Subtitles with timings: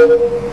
[0.00, 0.49] Thank you.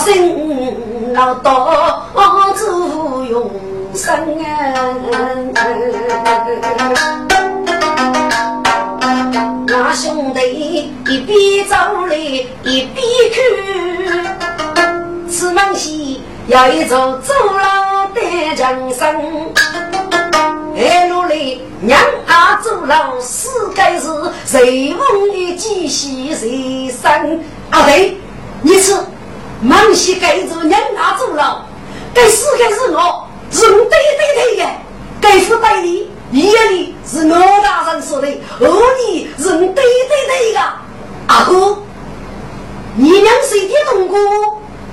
[0.00, 0.06] 步？
[0.06, 2.02] 百姓老多
[2.54, 2.66] 自
[3.28, 3.50] 用
[3.94, 4.08] 生
[9.66, 11.76] 那兄弟一边走
[12.06, 12.96] 来一边
[14.74, 14.82] 看，
[15.28, 18.20] 此门西有一座走廊的
[18.56, 19.20] 墙身，
[20.74, 27.40] 一路来娘啊走廊四个字，谁问的几细谁生？
[27.70, 28.16] 阿对，
[28.62, 28.94] 你是？
[29.62, 30.78] 忙西盖住人家
[31.18, 31.66] 走了，
[32.14, 34.70] 该死该是我，人对对对的，
[35.20, 38.28] 该副对的，一里是我大人说的，
[38.58, 40.60] 二里人对对对的。
[41.26, 41.76] 阿哥，
[42.96, 44.18] 你娘谁的动过？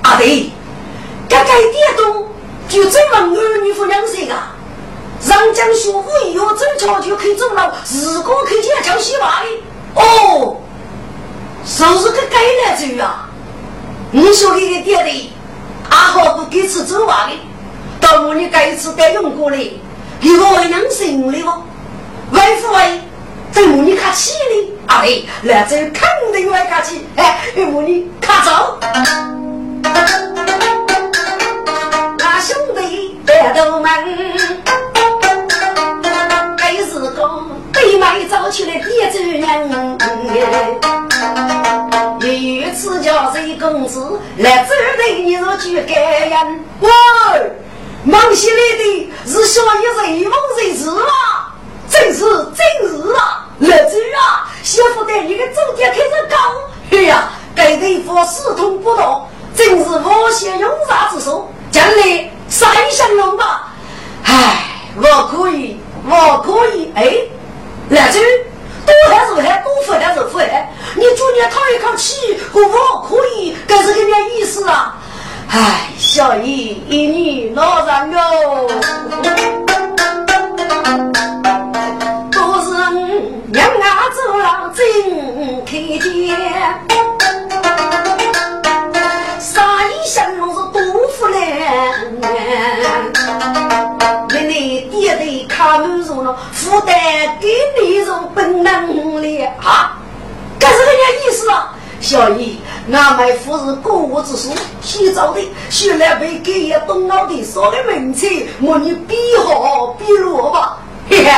[0.03, 0.51] 阿对，
[1.29, 2.27] 该该点动
[2.67, 4.33] 就这么儿女夫两岁个，
[5.25, 7.73] 让江学府以后走桥就可以走了，
[8.03, 10.57] 如果可以叫西娃的，哦，
[11.65, 13.26] 是不是个该来走啊？
[14.09, 15.33] 你说你的爹的，
[15.89, 17.35] 阿好不给吃走完的，
[17.99, 19.57] 到我你该次该用过的，
[20.21, 21.61] 给我养生的哦，
[22.31, 22.99] 外父外，
[23.53, 27.37] 等我你看起的，阿对，来这肯定会看起，哎，
[27.73, 28.79] 我你看走。
[32.17, 33.89] 那兄弟带头门，
[36.57, 37.43] 该是个
[37.73, 39.37] 对麦早起来爹主人。
[42.77, 45.23] 此家谁公子来这里？
[45.23, 45.99] 你若去感
[46.29, 46.89] 人，喂，
[48.03, 49.83] 忙起来的是小一
[50.21, 51.51] 人，忙人事啊，
[51.89, 56.39] 真是真是啊，来这啊，媳妇带你个中间开始讲，
[56.91, 63.73] 哎呀，该地方四通不道，真是无限用啥之说，将来三相龙吧，
[64.23, 64.65] 唉，
[65.01, 67.11] 我可以，我可以，哎，
[67.89, 68.19] 来这。
[69.09, 70.69] 还是还多付还是付还？
[70.95, 72.59] 你祝你讨一口气，我
[73.07, 74.95] 可以，这是个咩意思啊？
[75.49, 78.67] 唉，小姨一女老人哟，
[82.31, 82.69] 都是
[83.47, 84.83] 娘啊走了真
[85.65, 86.37] 开天，
[89.39, 90.39] 杀一香是
[90.73, 91.37] 多福来。
[95.57, 96.95] 他们说了，负担
[97.41, 97.47] 给
[97.81, 99.97] 你种本能力啊，
[100.59, 101.73] 这是个啥意思啊？
[101.99, 102.59] 小姨，
[102.93, 104.51] 俺们夫是过我之书，
[104.83, 108.27] 洗澡的，虽然被给也动脑的说的名词，
[108.59, 110.77] 莫你比好比弱吧？
[111.09, 111.31] 嘿嘿，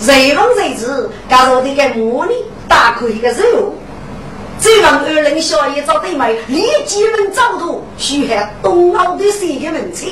[0.00, 1.08] 谁问谁知？
[1.28, 2.34] 假如这个模拟
[2.66, 3.74] 大可一个肉，
[4.60, 10.06] 这让二人小姨找对面立即问找图，需还动脑的谁个名词？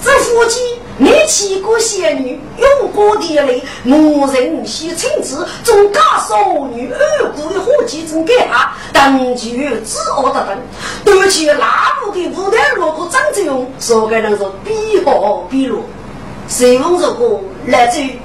[0.00, 0.60] 这夫妻。
[0.96, 4.64] 你娶过仙女，用过地雷，无人。
[4.64, 10.56] 惜亲子，总家少女二姑的伙计真给他，当局知恶的很，
[11.04, 14.38] 夺取拉布的五代罗布张州动，说给人。
[14.38, 15.82] 说比好比弱。
[16.46, 18.18] 随风如果来自于，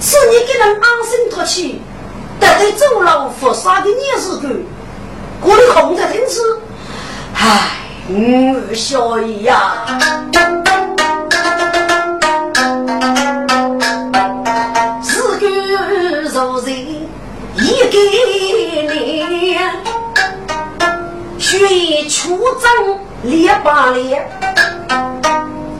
[0.00, 0.68] 是你给人。
[0.74, 1.80] 安身托起，
[2.40, 4.48] 但对周老佛杀的你是个，
[5.42, 6.40] 我的空着听吃，
[7.34, 7.78] 唉，
[8.08, 9.86] 我小姨呀。
[21.38, 24.30] 水出征列八列，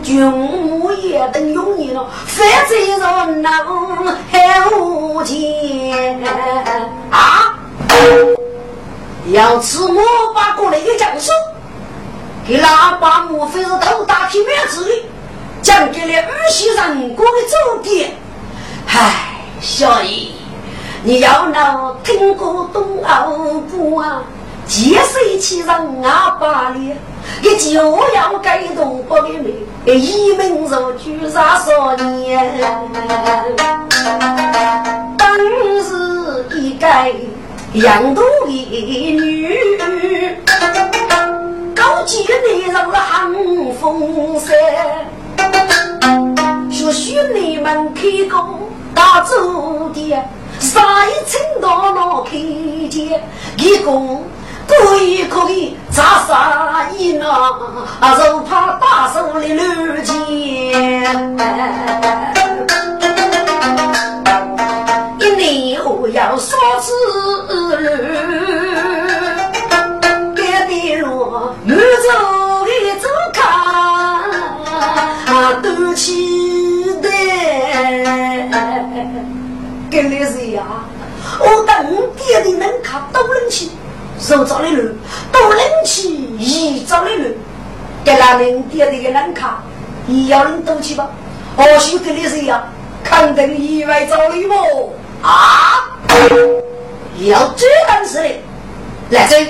[0.03, 3.53] 军务也等用你了，反贼人能
[4.31, 6.21] 还无钱
[7.11, 7.55] 啊！
[9.33, 10.03] 要吃我
[10.35, 11.31] 把过来的将士，
[12.49, 14.93] 给喇叭莫非是头大体面子的，
[15.62, 18.11] 讲给了二十人过的重点。
[18.89, 20.33] 唉，小姨，
[21.02, 23.31] 你要能听过东奥
[23.70, 24.23] 不啊？
[24.67, 26.94] 几岁起人阿爸哩，
[27.43, 29.67] 一就要改动不给你，
[29.99, 32.61] 一门入居啥少年？
[35.17, 35.37] 当
[35.82, 36.87] 时一个
[37.73, 38.50] 养肚的
[39.17, 40.38] 女，
[41.75, 42.35] 高级的
[42.67, 44.52] 人很风骚，
[46.70, 48.61] 说许你们开工
[48.94, 50.14] 大走的，
[50.61, 52.31] 啥一层到老开
[52.89, 53.21] 见，
[53.57, 54.23] 一共。
[54.69, 57.27] 可以可以，查啥意呢？
[57.99, 60.15] 啊，就怕打手的乱钱。
[65.19, 66.93] 一年我要说子
[70.37, 71.09] 别的路
[71.65, 72.09] 满走
[72.65, 72.71] 的
[73.01, 73.05] 走
[73.35, 73.39] 看，
[75.35, 76.05] 啊都期
[77.03, 77.09] 待。
[79.91, 80.50] 跟你谁呀？
[81.41, 83.69] 我等爹的门卡都能去。
[84.19, 84.95] 手着的路，
[85.33, 87.35] 多冷气；一着的路，
[88.05, 89.63] 给那人点的个冷卡，
[90.07, 91.09] 也要人多去吧？
[91.57, 92.63] 或许跟你是一样，
[93.03, 94.93] 肯定意外着的不？
[95.23, 95.89] 啊！
[97.21, 98.29] 要这样子的，
[99.11, 99.45] 来这，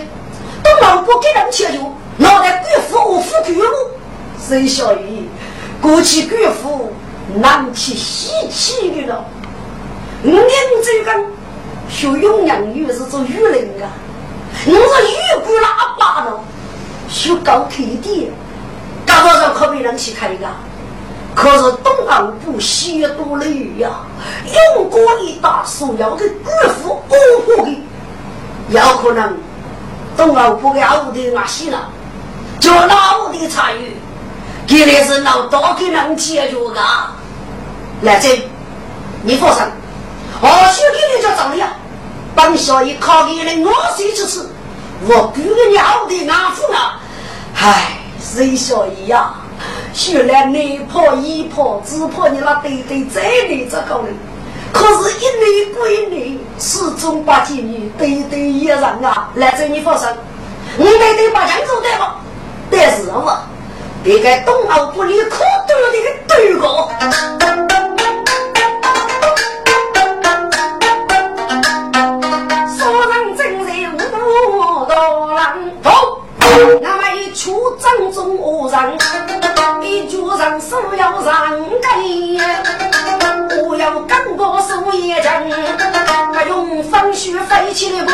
[0.62, 1.80] 东老不给人钱就
[2.16, 3.90] 脑袋贵妇我富贵了。
[4.38, 5.28] 谁晓得？
[5.82, 6.92] 过去贵妇
[7.36, 9.24] 难提稀奇的了。
[10.22, 10.48] 五年
[10.84, 11.12] 这个
[11.90, 13.90] 学永阳语是做渔人啊。
[14.64, 16.40] 我是玉骨喇叭的，
[17.08, 18.30] 修高铁的，
[19.04, 20.46] 干多少可别人去开的？
[21.34, 23.88] 可是东岸部西多了雨呀，
[24.76, 26.52] 用过一大树要给贵
[26.82, 27.82] 妇保护的，
[28.68, 29.36] 有可能
[30.16, 31.88] 东岸部的奥的那些了，
[32.58, 33.96] 就老的参与，
[34.66, 36.80] 给的是老多给人解决的。
[38.02, 38.48] 来这，
[39.22, 39.62] 你放心，
[40.40, 41.72] 我许给你就走了呀。
[42.34, 44.40] 本小爷考给了我谁去吃？
[45.06, 47.00] 我给个鸟的阿父啊！
[47.54, 49.34] 唉，谁小姨呀？
[49.92, 54.14] 虽然你破一破，只破你那对对再累这个人，
[54.72, 59.30] 可是，一女归女，始终把妓女对对一人啊！
[59.34, 60.06] 来，这你放心，
[60.76, 62.16] 你对对把江州对吧？
[62.70, 63.36] 但是我
[64.04, 66.90] 别个东奥不离可多的个对过。
[77.32, 78.98] 出正中无人，
[79.82, 81.88] 一脚上手要上根，
[83.64, 85.48] 我要刚过树叶江，
[86.32, 88.10] 不用风雪飞起的我，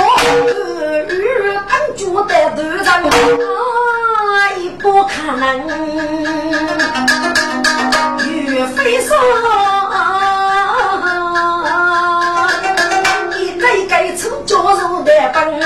[1.08, 3.08] 日当脚的头上，啊，
[4.58, 5.66] 一不可能，
[8.28, 9.16] 岳飞说，
[14.02, 15.60] 一个一个出脚肉的本，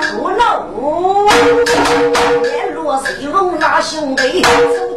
[0.00, 0.66] 可恼。
[3.04, 4.48] 随风那兄弟，走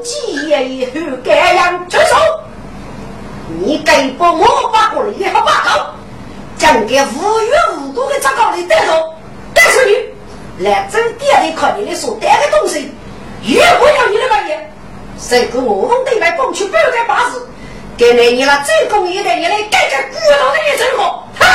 [0.04, 0.92] 几夜以后，
[1.24, 2.16] 该样出手。
[3.60, 5.82] 你给把我把过来也好把口，
[6.58, 8.94] 将给无缘无故的这个人带走，
[9.54, 10.14] 带出去。
[10.60, 12.92] 来这店里看你的所带的东西，
[13.44, 14.54] 越不要你的玩意，
[15.20, 17.48] 谁跟我们对面蹦去不要再把子，
[17.98, 21.24] 给你你那最公义的你来改改骨头的一生活。
[21.38, 21.46] 嘿，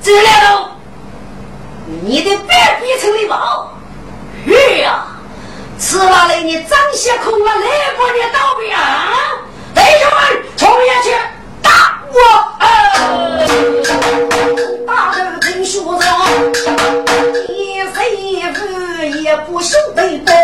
[0.00, 0.68] 走两头，
[2.02, 3.72] 你的白皮城里宝。
[4.46, 5.06] 哎呀！
[5.78, 7.66] 吃完了你张些空了，来
[7.98, 8.78] 把你倒闭啊！
[9.74, 10.20] 弟兄们，
[10.56, 11.10] 冲下去
[11.60, 12.14] 打我！
[14.86, 17.01] 大头听说着，一岁一夫
[19.38, 20.34] 不晓得多。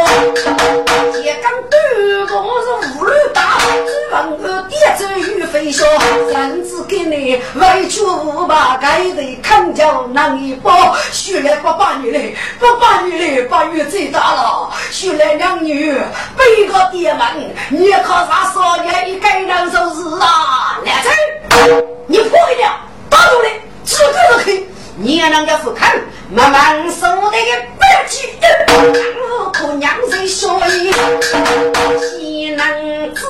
[1.12, 5.87] 铁杆对方是无路打，只问个点子与飞笑，
[6.33, 6.78] 甚至。
[6.88, 15.92] 给你委屈无把该得看叫难一包，许来不把你嘞，不把你嘞，八月最大了，许来两女
[16.35, 17.26] 背个爹们，
[17.68, 20.78] 你靠啥说你一个人做事啊？
[20.83, 21.02] 来
[21.66, 22.80] 人，你破一了，
[23.11, 24.68] 打住嘞，这个是去，
[25.00, 25.95] 你也能家富看，
[26.28, 28.28] 慢慢收那个白鸡，
[29.38, 30.90] 我可娘在说一，
[32.38, 32.64] 岂能
[33.14, 33.23] 只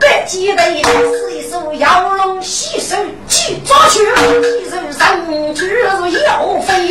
[0.00, 2.96] 白鸡的，是一手摇龙洗手
[3.28, 6.90] 去抓去，一人上去是要飞，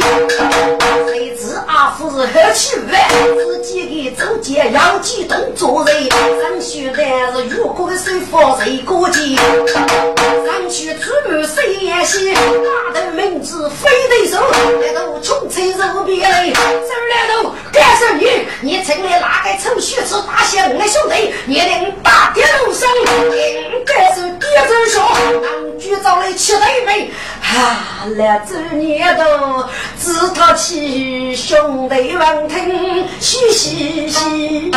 [1.07, 3.09] 谁知阿福是何其晚，
[3.63, 7.03] 自己给周杰要激动做人，上学的
[7.35, 12.35] 是如果的水佛谁过节，上去出门谁也行，
[12.93, 14.37] 大头名字非得手，
[14.79, 15.59] 那头穷车
[15.91, 18.47] 肉皮嘞，走来头干什你？
[18.61, 20.15] 你成了哪个臭血子？
[20.25, 21.33] 大侠的兄弟？
[21.45, 29.65] 你能打点路上，应该是第一阵说，俺举招来七对妹，啊，来这年头
[29.98, 34.72] 自讨起兄弟们听，嘻嘻嘻。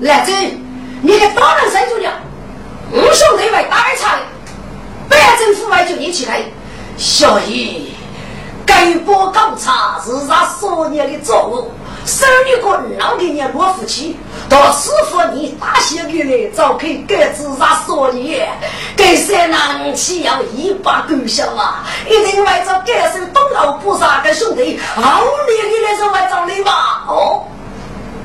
[0.00, 0.32] 来这，
[1.02, 2.12] 你的大人生住了，
[2.92, 4.20] 五兄弟为大菜，
[5.08, 6.40] 北政府外就你起来，
[6.96, 7.87] 小姨。
[8.78, 11.68] 该波高茶是咱少年的作物，
[12.06, 14.16] 生女滚老给你落夫妻，
[14.48, 18.48] 到师傅你大些给来，早可以改自咱少年，
[18.96, 21.84] 该三男岂要一把够小啊！
[22.08, 27.04] 一定外找改手东老菩萨跟兄弟，好厉害的是外找你吧？
[27.08, 27.42] 哦，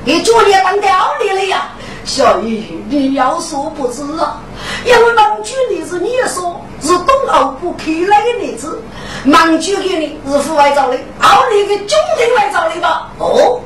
[0.06, 1.68] 你昨天当掉你了呀？
[2.06, 4.38] 小玉，你要说不知啊，
[4.86, 8.84] 因为盲举例子你说是东奥不开来的例子。
[9.24, 13.10] 忙举给你是父外找的，奥利给中人来找的吧？
[13.18, 13.62] 哦，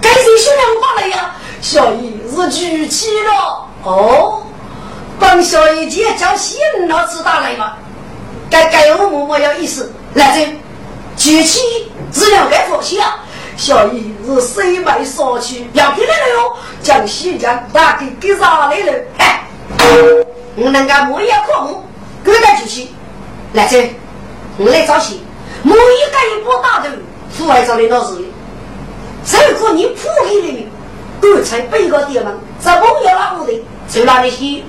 [0.00, 1.32] 该谁说两话了呀？
[1.60, 4.42] 小姨是举起了哦，
[5.18, 7.74] 帮小姨姐叫新老子打来嘛？
[8.50, 10.46] 该该我默默有意思来这
[11.16, 11.60] 举起
[12.12, 13.16] 质量该放心啊！
[13.56, 16.56] 小姨是谁买烧去要给来了哟？
[16.82, 19.42] 将西江打给给上来了，哎，
[20.56, 21.62] 我能够莫要可
[22.24, 22.90] 目，给他举起
[23.52, 23.94] 来这。
[24.56, 25.18] 我来找钱，
[25.64, 26.88] 我一个一波大头，
[27.30, 28.22] 父爱找的老师的，
[29.52, 30.68] 如果你铺开了面，
[31.20, 33.52] 干脆背个爹们，在朋友那屋的
[33.88, 34.62] 就哪里去？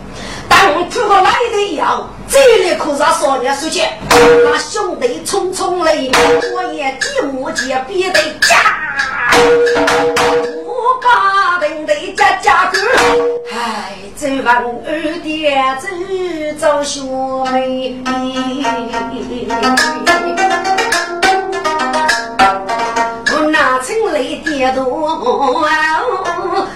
[0.50, 5.94] 但我破个哪里都一样，这里可上少年书记，那兄弟匆匆来，
[6.54, 8.76] 我也寂寞间别的家，
[10.66, 12.78] 我家庭的家家哥，
[13.54, 15.88] 哎，这问二爹走
[16.60, 17.96] 走兄妹。
[23.32, 25.66] 我拿城来点多，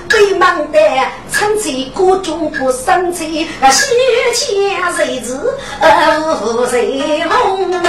[0.07, 0.79] 北忙的
[1.39, 3.47] 趁在各种不生财，西
[4.33, 5.39] 钱谁知
[6.43, 7.81] 无谁梦啊？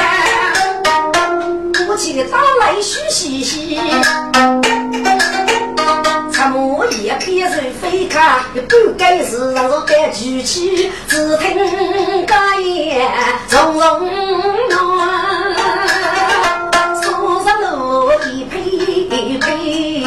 [1.89, 3.77] 我去打来嘘嘻嘻，
[6.31, 13.11] 参谋也别人非看，不该是让人该举起，只听家言
[13.49, 13.83] 从容
[14.69, 14.79] 乱，
[17.03, 18.61] 树上路一配
[19.41, 20.05] 配，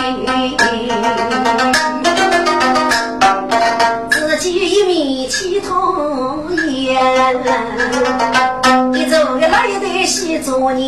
[5.53, 6.97] 面起头烟。
[9.09, 10.79] 走个来得西做人，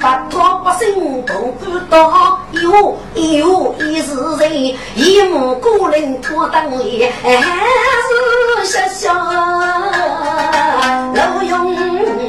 [0.00, 7.30] 八托八生同不到，哟哟一是人，一目孤人托当也，还
[8.02, 9.14] 是小小
[11.14, 11.76] 老用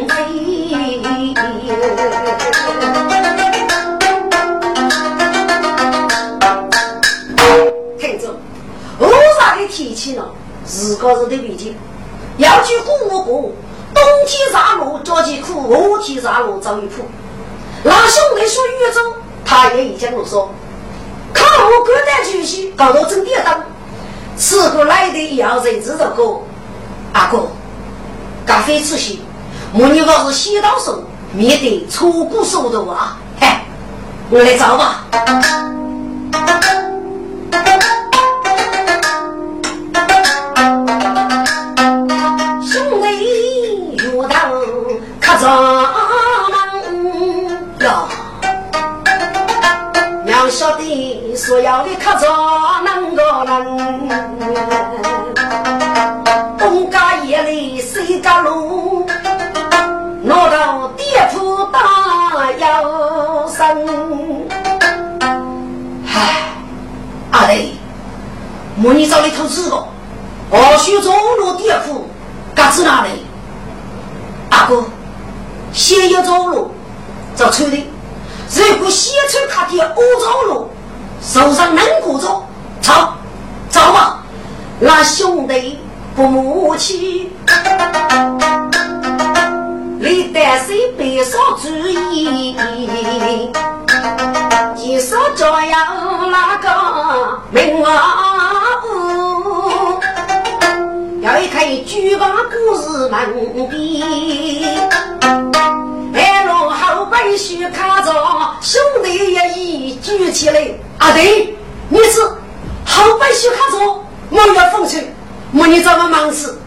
[0.07, 0.15] 飞。
[7.97, 8.27] 听着，
[8.99, 9.09] 偶
[9.39, 10.23] 然的天气呢，
[10.69, 11.73] 自个是的北京，
[12.37, 13.51] 要去过过。
[13.91, 17.03] 冬天杀戮着急苦，夏天杀戮遭一苦。
[17.83, 19.01] 老兄弟说越州，
[19.43, 20.53] 他也已经我说，
[21.33, 23.63] 看我各单出去搞到正点当，
[24.37, 26.23] 此个来的要人知道个
[27.13, 27.47] 阿哥，
[28.45, 29.23] 咖啡出息，
[29.73, 33.17] 我你我是先到手，免得错过手头啊！
[33.41, 33.47] 嘿，
[34.29, 35.03] 我来找吧。
[51.39, 52.27] 所要的客座
[52.83, 54.09] 能个人，
[56.57, 59.07] 东家夜里西家路，
[60.21, 63.87] 拿到店铺打腰身。
[66.07, 66.49] 唉，
[67.31, 67.79] 阿弟，
[68.75, 69.87] 母你找你投资个，
[70.49, 72.09] 我需走路第二户，
[72.53, 73.25] 嘎子哪里？
[74.49, 74.83] 大哥，
[75.71, 76.71] 先要走路，
[77.33, 77.89] 找车的，
[78.49, 80.69] 如果先车他的欧走路，
[81.21, 82.43] 手上能过走，
[82.81, 82.93] 走，
[83.69, 84.23] 走吧，
[84.79, 85.77] 那兄弟
[86.15, 87.31] 不母气。
[90.01, 92.55] 你担心别说主意，
[94.75, 99.99] 你说这样那个明啊呜，
[101.21, 104.89] 要一开举把故事门边，
[106.13, 108.13] 哎罗后背须看着
[108.61, 111.57] 兄弟一一举起来，阿弟，
[111.89, 112.21] 你是
[112.85, 113.77] 后背须看着，
[114.29, 115.03] 我要奉承，
[115.53, 116.57] 我你怎么忙事？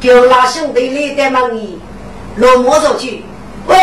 [0.00, 1.80] 就那兄弟来的忙你。
[2.36, 3.22] 落魔走去，
[3.66, 3.76] 喂，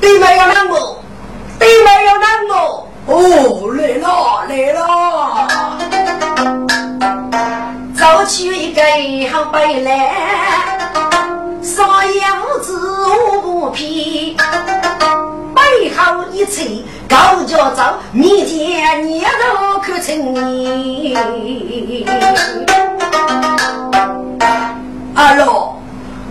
[0.00, 0.98] 对面有男我，
[1.58, 5.46] 对面有男我，哦，来了来了，
[7.94, 8.80] 走去一个
[9.30, 10.14] 好白来，
[11.60, 12.72] 少爷无知
[13.36, 14.38] 无不皮，
[15.76, 16.62] 最后一次
[17.08, 19.28] 高家走，面前年
[19.58, 21.12] 头可成你，
[25.14, 25.76] 阿罗。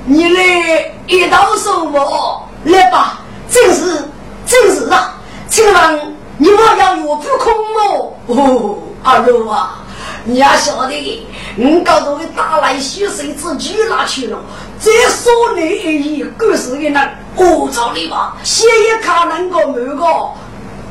[0.06, 3.20] 你来一道手我来吧，
[3.50, 4.06] 正是
[4.46, 5.16] 正是啊！
[5.50, 8.14] 请问你莫要岳不空哦？
[8.28, 9.83] 哦，阿罗啊，
[10.26, 14.40] 你也晓得，你搞到的打来血水之举哪去了？
[14.80, 16.96] 再说你一意，更是一人
[17.36, 20.06] 我找你吧，先一卡能够没个。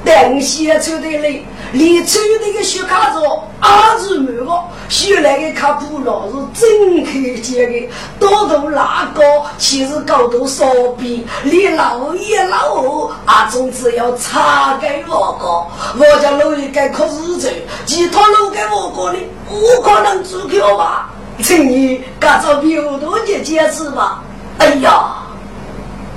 [0.04, 3.20] 等先出的来，你出那个血卡子
[3.60, 4.52] 儿子没个，
[4.92, 7.88] 学来的卡布老是真可见的，
[8.20, 9.22] 多头拉高，
[9.56, 10.66] 其实高度少
[10.98, 17.50] 比，连老爷老二啊，总之要差给我个，我家老爷该可日子，
[17.86, 19.18] 其他老给我过的，
[19.48, 21.08] 不可能足够吧？
[21.42, 24.22] 请你干着牛多节坚持吧。
[24.58, 25.24] 哎呀，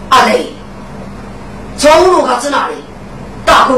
[0.09, 0.53] 阿雷，
[1.77, 2.75] 中路卡在哪里？
[3.45, 3.75] 大哥，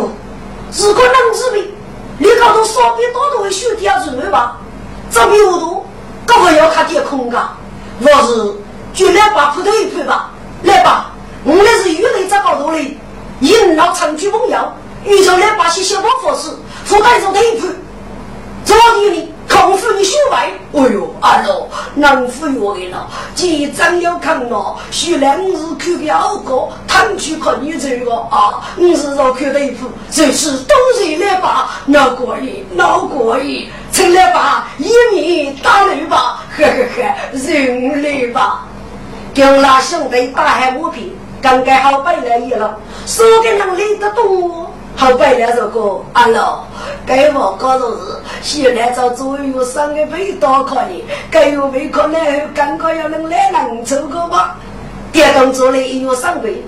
[0.75, 1.71] 如果能治病，
[2.17, 4.56] 你搞到稍微多多的兄弟要准备吧。
[5.17, 5.85] 这边我多，
[6.27, 7.49] 各位要看点空噶。
[7.99, 8.53] 我是
[8.93, 10.29] 就来把铺头一铺吧，
[10.61, 11.09] 来吧。
[11.43, 12.95] 我那是玉雷在高头嘞，
[13.39, 14.71] 引老长居梦药，
[15.05, 16.51] 宇宙来把些小包佛事，
[16.87, 17.67] 覆盖着一铺。
[18.63, 19.33] 这里呢？
[19.57, 23.09] 康复你修外，哎呦，阿罗能服我的了。
[23.33, 31.71] 既张要看了，徐两日去表哥，他去看你这个啊，你是说看的一副，这是都是来吧？
[31.87, 34.67] 闹过瘾，闹过瘾，成了吧？
[34.77, 38.63] 一米打雷吧，呵呵呵，人来吧？
[39.33, 44.71] 跟那兄弟大喊无凭，刚刚好背来一了，说给能力得动我。
[44.99, 46.63] 好白了这个，阿老，
[47.05, 52.19] 该我告诉是，现在找左右三个背多可以，该有背可能
[52.55, 54.57] 刚刚要能来能走个吧？
[55.11, 56.63] 电动车里也有三倍，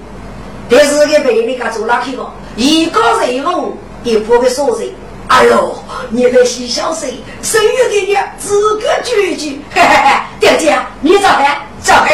[0.69, 2.29] 第四个背你敢做哪去个？
[2.55, 4.87] 一个人问，一破个锁子。
[5.27, 5.75] 哎呦，
[6.09, 7.07] 你那些小事，
[7.41, 11.45] 生育的你自个举举，嘿嘿嘿，爹姐，你咋的？
[11.81, 12.05] 咋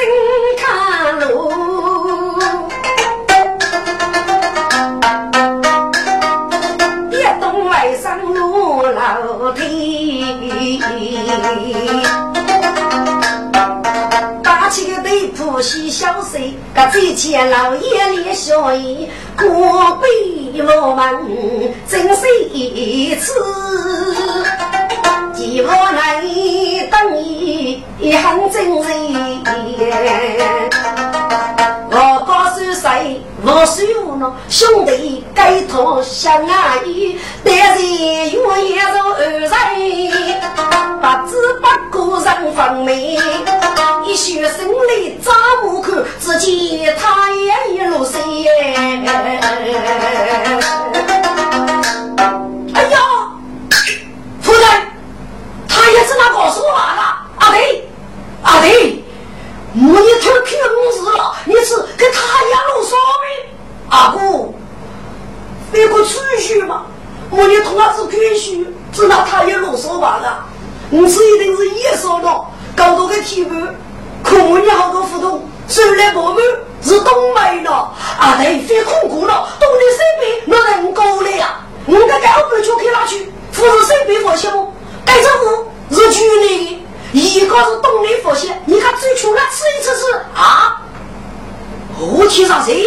[0.00, 1.30] 的？
[14.42, 19.46] 打起个地铺洗小水，个最前老爷连小姨过
[19.96, 20.08] 背
[20.62, 23.32] 我们真是一次，
[25.34, 26.22] 寂寞来
[26.90, 27.82] 等一
[28.16, 29.09] 很真人。
[33.60, 34.16] 我说我
[34.48, 36.80] 兄弟该托相爱，
[37.44, 37.84] 但是
[38.38, 39.50] 我也是二人，
[40.98, 43.20] 不知不觉人分明。
[44.06, 48.18] 一学生里张目看，只见他也一路走。
[52.72, 52.98] 哎呀，
[54.40, 54.62] 夫人，
[55.68, 57.84] 他也是那告诉我了，阿弟，
[58.42, 59.04] 阿弟。
[59.72, 63.19] 我一头看公事了，你是跟他一路说的？
[63.90, 64.18] 阿哥，
[65.72, 66.86] 别个储蓄嘛，
[67.28, 70.46] 我一同样是储蓄，知道他一路说罢了。
[70.90, 72.28] 我是一定是也说的，
[72.76, 73.54] 搞到个提拨，
[74.22, 76.42] 可我你好多互动，手来宝贝
[76.82, 77.70] 是东北的，
[78.18, 83.32] 阿弟非空过了，东的身边那人高了呀，我该高不就去哪去？
[83.52, 84.72] 不是身边放心不？
[85.04, 86.76] 该这户是居的。
[87.12, 90.80] 一个是东北福县，你看最穷了吃一次吃啊！
[91.98, 92.86] 我去上谁？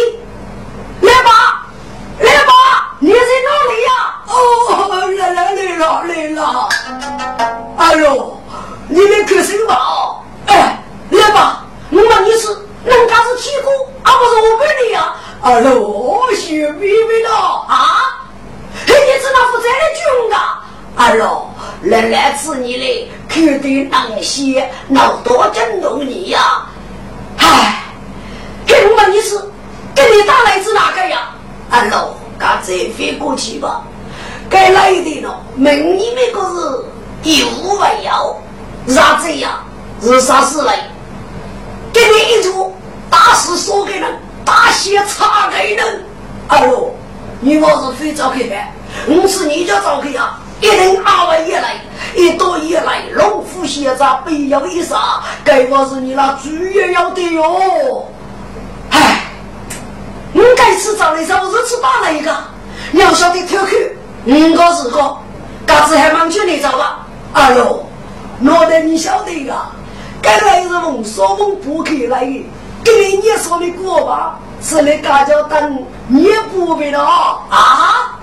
[1.00, 1.66] 来吧，
[2.20, 2.52] 来吧，
[2.98, 3.90] 你在哪里呀？
[4.26, 6.68] 哦，来来来了来了。
[7.76, 8.40] 哎呦，
[8.88, 10.16] 你们开心吧？
[10.46, 12.48] 哎，来吧，我问你是，
[12.84, 13.70] 人家是天哥，
[14.02, 15.14] 而不是我跟你呀。
[15.42, 18.20] 哎呦，雪妹妹了啊！
[18.86, 20.62] 嘿，你知道负责的军啊？
[20.96, 21.50] 哎呦，
[21.82, 26.62] 来来子你嘞，肯定当些闹多震动你呀。
[27.38, 27.82] 唉，
[28.66, 29.36] 嘿，我问你是，
[30.14, 31.30] 你打来自哪个呀？
[31.70, 33.82] 哎呦，赶再飞过去吧。
[34.48, 36.40] 该来的了，问你们可
[37.24, 38.36] 是有无要？
[38.86, 39.58] 啥子呀？
[40.00, 40.78] 是啥事来？
[41.92, 42.72] 给你一组
[43.10, 44.08] 大事说给人。
[44.44, 46.04] 大些擦给人，
[46.48, 46.94] 哎呦，
[47.40, 48.54] 你我是非找去的，
[49.08, 50.38] 我是你家找去啊！
[50.60, 51.76] 一人二万一来，
[52.14, 58.06] 一多一来，龙虎仙长必要一杀，该我是你那主也要的哟。
[58.90, 59.23] 唉，
[60.34, 62.36] 我该次找的时候日子大了一个，
[62.90, 65.16] 你要晓得偷去，五个四个，
[65.64, 67.06] 嘎子还忙去你找吧。
[67.32, 67.86] 哎呦，
[68.44, 69.54] 我得你晓得个，
[70.20, 72.20] 该来是梦说梦不可以来。
[72.82, 77.00] 给你说的过吧，是你家叫等你补的了
[77.48, 78.18] 啊？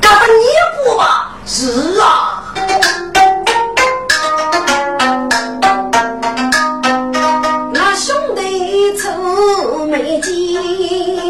[0.00, 0.44] 干等你
[0.84, 1.30] 补吧？
[1.46, 2.42] 是啊。
[7.72, 11.21] 那兄弟出没劲，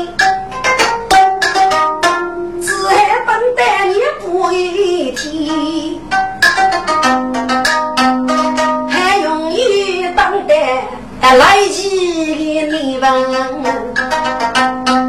[11.23, 12.67] 待来及。
[12.67, 13.09] 你们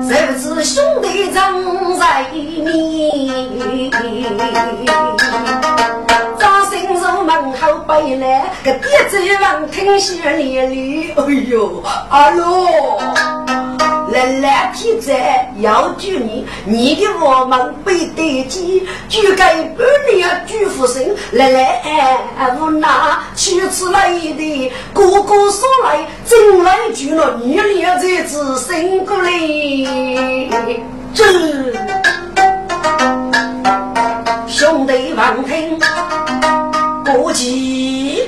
[0.07, 2.63] 谁知兄弟正在面？
[7.33, 11.11] 张新入门后背来，个爹子王听血淋淋。
[11.15, 13.01] 哎呦，阿罗。
[14.11, 21.81] 来来天在要救你，你的我们被逮鸡，就该半年朱福生来来
[22.59, 22.87] 无奈，
[23.33, 29.31] 妻子来的哥哥说来，真来救了你俩才子生过来，
[31.15, 31.23] 这
[34.47, 35.79] 兄弟王听
[37.17, 38.27] 过几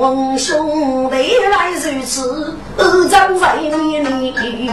[0.00, 1.16] 让兄弟
[1.50, 2.54] 来如此，
[3.08, 4.70] 站在你里，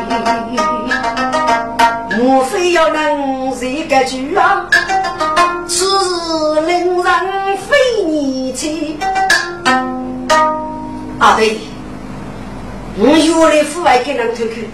[2.18, 4.68] 莫非要能这个句啊？
[5.68, 7.14] 此令人
[7.58, 9.00] 非你妻。
[11.18, 11.58] 啊对，
[12.98, 14.70] 我原来父爱给人偷去，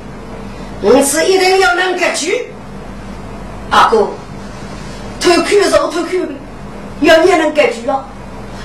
[0.81, 2.51] 我是一定要能割据。
[3.69, 4.09] 阿哥，
[5.21, 6.33] 偷去肉偷去的，
[7.01, 8.03] 要你能割据啊，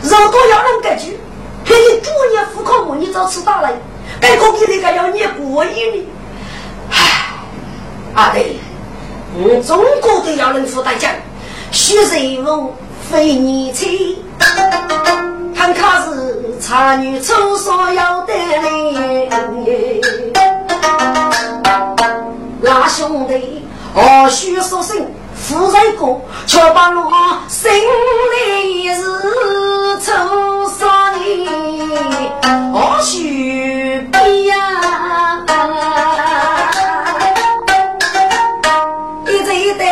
[0.03, 1.21] 肉都要能割据。
[1.64, 3.69] 给你主业户口你找吃大了，
[4.21, 6.09] 该公给那个要你过瘾的。
[6.90, 6.97] 唉，
[8.14, 8.57] 阿对，
[9.35, 11.11] 我中国都要能付代价，
[11.73, 12.73] 许人物
[13.11, 14.23] 非你妻，
[15.57, 19.29] 看卡是茶女出所要得嘞。
[22.61, 24.97] 那兄弟何须说声
[25.49, 29.01] 富人过，却把我心里是
[30.01, 31.47] 愁杀你，
[32.73, 34.57] 何须悲呀？
[39.29, 39.85] 一再的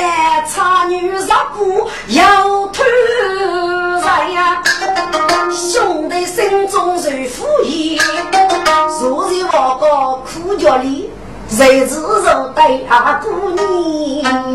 [0.52, 1.20] 差女入
[1.56, 2.82] 股要偷
[4.02, 4.60] 财呀，
[5.52, 7.96] 兄弟心中受苦意，
[8.98, 9.86] 昨日我个
[10.26, 11.08] 苦脚里。
[11.56, 14.54] 谁知肉对阿姑娘？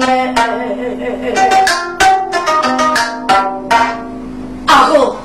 [4.67, 5.15] 阿哥，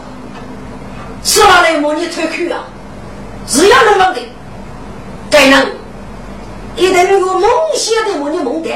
[1.25, 2.61] 吃了来摸你腿去啊？
[3.49, 4.21] 只要能忘的，
[5.29, 5.67] 该能
[6.77, 7.43] 一定有梦
[7.75, 8.71] 想的摸你梦的。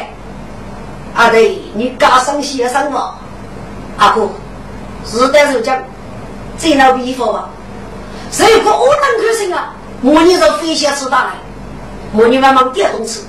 [1.15, 3.15] 阿对，你加上先生了，
[3.97, 4.29] 阿哥，
[5.07, 5.81] 是的，是讲，
[6.59, 7.49] 这老比方吧。
[8.37, 11.35] 如果我能开心啊，摸你这飞仙吃大来。
[12.12, 13.21] 我你们忙电动车，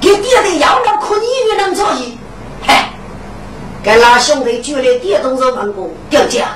[0.00, 2.18] 给爹的要了可你也能着急，
[2.62, 2.90] 嗨，
[3.82, 6.48] 给那兄弟觉得电动车门过掉价，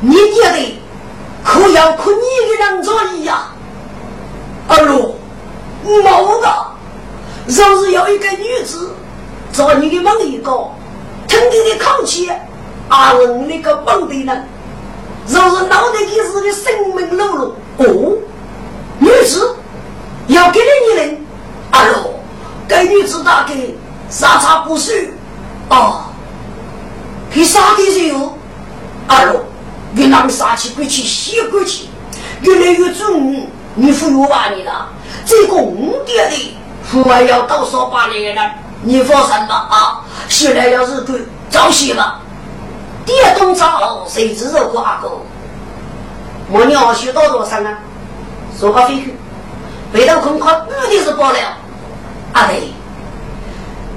[0.00, 0.82] 你爹的
[1.42, 3.48] 可要可你也能着急呀？
[4.68, 5.16] 二路，
[6.04, 6.66] 毛的，
[7.46, 8.94] 若是有一个女子
[9.52, 10.52] 找你的梦一个，
[11.26, 12.30] 听你的口气，
[12.90, 14.42] 阿文那个蹦的呢？
[15.26, 18.18] 若是脑袋里是个生命露露，哦，
[18.98, 19.56] 女子。
[20.28, 21.26] 要给了你一人，
[21.70, 22.20] 哎呦，
[22.68, 23.54] 给女子大概
[24.10, 25.14] 杀茶不许
[25.68, 26.04] 哦，
[27.30, 28.36] 给杀的时候，
[29.08, 29.44] 哎呦，
[29.94, 31.90] 越南杀起鬼气，吸鬼气，
[32.42, 34.88] 越来越重，你忽悠把你了，
[35.24, 38.40] 这个五点的父还要多少把你呢？
[38.82, 40.04] 你放心吧啊！
[40.28, 42.20] 现在要是对早些吧，
[43.04, 43.64] 电动车
[44.06, 45.24] 谁知道挂钩？
[46.50, 47.78] 我娘学到多少啊？
[48.58, 49.02] 说个废话，
[49.96, 51.38] 背到空靠目的是爆了。
[52.34, 52.70] 阿对，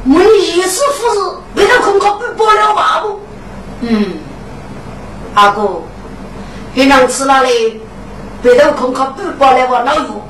[0.05, 3.19] 我意思不是背到空壳不爆了吧不？
[3.81, 4.13] 嗯，
[5.33, 5.81] 阿哥，
[6.73, 7.81] 别让吃那里
[8.41, 10.23] 背到空壳不爆了我老友，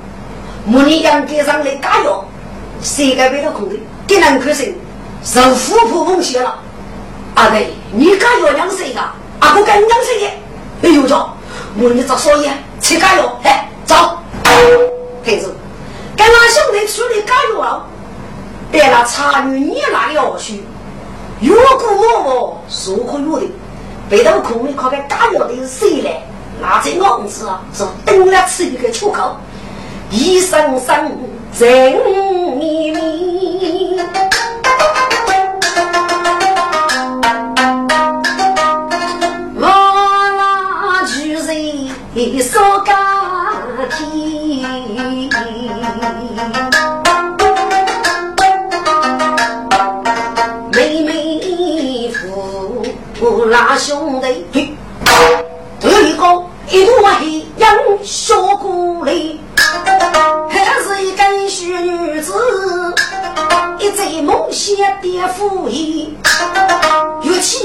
[0.73, 2.25] 我你养街上的加油，
[2.82, 3.75] 谁该背到空的？
[4.08, 4.75] 给人可信，
[5.23, 6.55] 受富婆风险了。
[7.36, 8.99] 阿对，你加油两岁个，
[9.38, 10.27] 阿哥跟两岁的，
[10.82, 11.32] 哎呦叫，
[11.77, 12.51] 我你找少爷
[12.82, 14.17] 去加油，哎，走。
[15.29, 15.47] 陪着，
[16.17, 17.85] 跟俺兄弟出来加油啊！
[18.71, 20.63] 带了茶女你那要去，
[21.39, 23.45] 越过我我说可有的，
[24.09, 26.23] 背到空里靠个加油的谁来？
[26.59, 29.37] 那这样子啊，是等了吃一个出口，
[30.09, 31.15] 一声声
[31.55, 31.93] 真
[32.57, 33.99] 秘密。
[39.61, 39.67] 我
[40.91, 41.39] 那就
[42.15, 42.95] 是说干，
[53.79, 54.45] 兄弟，
[55.79, 59.39] 这一个一头黑羊小姑里，
[60.49, 62.33] 还是一个小女子，
[63.79, 66.13] 一醉梦想的夫妻，
[67.23, 67.57] 玉器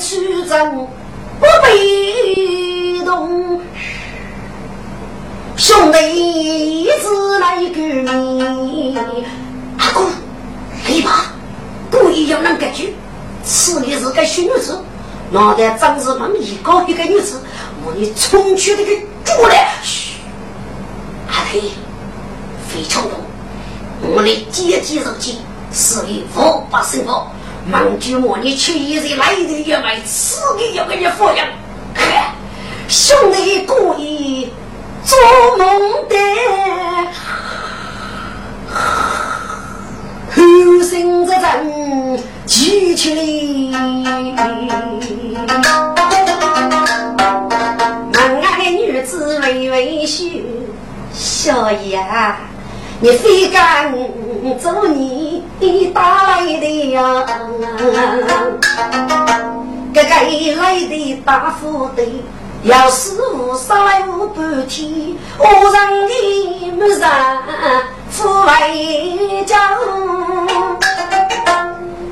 [0.00, 0.86] 出征
[1.40, 3.60] 不被动。
[5.56, 8.96] 兄弟一直来救你，
[9.76, 10.06] 阿哥，
[10.88, 11.32] 来吧，
[11.90, 12.94] 故意要人感觉，
[13.44, 14.80] 此女是个小女子，
[15.30, 17.40] 脑袋长是门一个一个女子，
[17.84, 18.90] 我你冲去那个
[19.24, 20.16] 住来，嘘，
[21.28, 21.72] 阿弟，
[22.68, 23.12] 非常多，
[24.02, 25.38] 我的阶级肉体
[25.72, 27.26] 是以无法生活，
[27.70, 31.46] 忙就我你去一日来的也买，此个要给你抚养，
[32.88, 34.52] 兄弟故意。
[35.02, 35.16] 做
[35.56, 35.66] 梦
[36.10, 36.16] 的
[40.40, 40.46] 后
[40.82, 43.78] 生之人举起来，
[48.10, 50.24] 门外女子微微笑，
[51.12, 52.00] 小爷，
[53.00, 53.92] 你非敢
[54.58, 55.42] 做你
[55.92, 57.26] 大来的呀？
[59.92, 62.02] 这个来的大富的。
[62.62, 67.00] 要是无上来无半天，我让你没人
[68.10, 69.70] 富为家。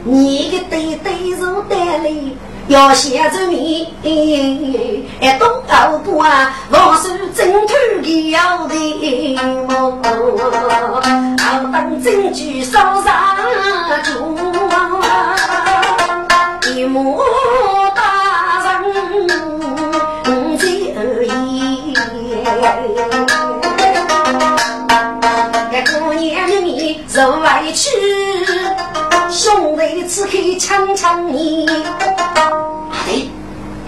[0.05, 2.11] 你的对对手带来
[2.69, 3.95] 要写着你，
[5.21, 8.75] 哎，东欧不啊，我是正土的要的
[9.67, 10.01] 么？
[11.39, 13.37] 好当证据烧上
[14.03, 14.35] 桌，
[16.75, 17.21] 一幕。
[27.19, 27.91] 的米受委屈，
[29.29, 31.67] 兄弟只可抢抢你。
[31.67, 33.33] 阿弟，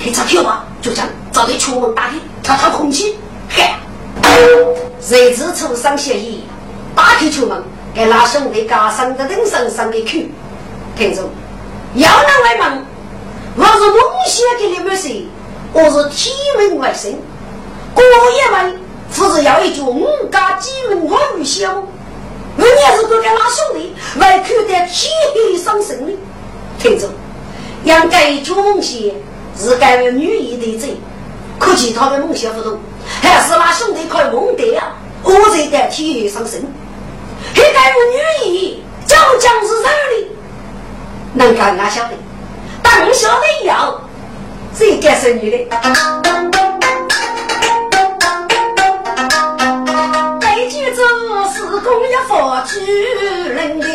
[0.02, 3.16] 开钞票吧，就将早点出门打开，透透空气。
[3.48, 3.78] 嗨，
[5.00, 6.42] 谁知出上协议，
[6.96, 7.62] 打开出门，
[7.94, 10.34] 给那兄弟加上的人身上的去。
[10.96, 11.22] 听着，
[11.94, 12.84] 要人来问，
[13.54, 15.08] 我是梦想给你们说，
[15.72, 17.12] 我是天门外生。
[17.94, 18.80] 过一问，
[19.14, 21.86] 不是要一句五家几门我与乡，
[22.56, 26.12] 我也是都跟拉兄弟，外看得天黑伤神的。
[26.78, 27.08] 听着，
[27.84, 29.00] 养该一句梦想
[29.58, 30.96] 是该为女一的罪，
[31.58, 32.78] 可见他的梦想不同，
[33.22, 34.92] 还是拉兄弟开梦的呀？
[35.22, 36.62] 我在得天黑伤神，
[37.54, 37.96] 还该为
[38.46, 40.30] 女一究竟是哪里？
[41.34, 42.10] 能干哪晓得？
[42.82, 44.00] 当晓得要，
[44.74, 45.76] 谁该是女的？
[51.90, 52.78] 公要佛举
[53.48, 53.88] 人的，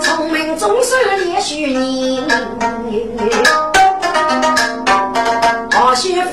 [0.00, 0.94] 聪明总是
[1.26, 2.24] 也许你，
[5.72, 6.24] 好学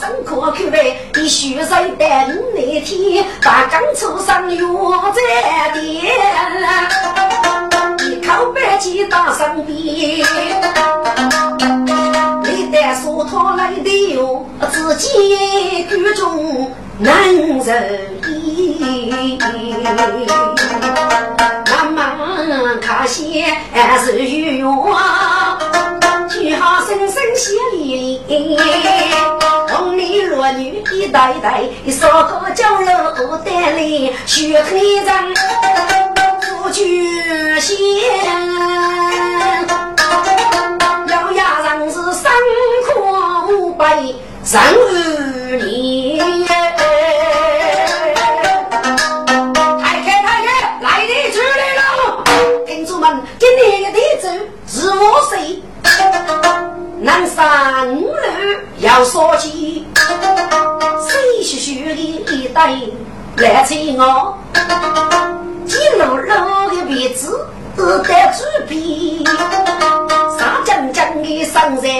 [0.00, 2.08] 生可口味，你学在等
[2.54, 4.64] 那天，把刚出上药
[5.12, 5.20] 在
[5.74, 6.02] 店，
[8.00, 10.26] 一口白气打上边。
[12.94, 15.08] 说他来的哟，自己
[15.88, 17.12] 居中难
[17.62, 17.72] 受
[18.28, 19.38] 意。
[21.94, 22.36] 妈妈
[22.80, 25.58] 可惜还是有用啊，
[26.28, 28.58] 只好生声血淋淋，
[29.68, 35.34] 红衣弱女一代代，烧烤酒楼带里血黑人
[36.40, 36.82] 不绝
[37.60, 37.76] 仙，
[44.46, 46.46] 三二年。
[49.82, 50.48] 太开太开，
[50.80, 51.82] 来的出来了，
[52.64, 54.28] 听众们，今天的地主
[54.68, 55.60] 是我谁？
[57.00, 58.08] 南山路
[58.78, 62.00] 要说起，谁须须的
[62.32, 62.72] 一代
[63.38, 64.38] 来催我，
[65.66, 67.44] 几路路的鼻子
[67.76, 67.98] 得
[68.32, 69.24] 主笔，
[70.38, 71.90] 上江江的上山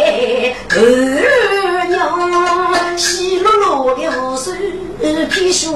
[1.98, 4.54] 二娘，稀落落的河水
[5.30, 5.74] 披水。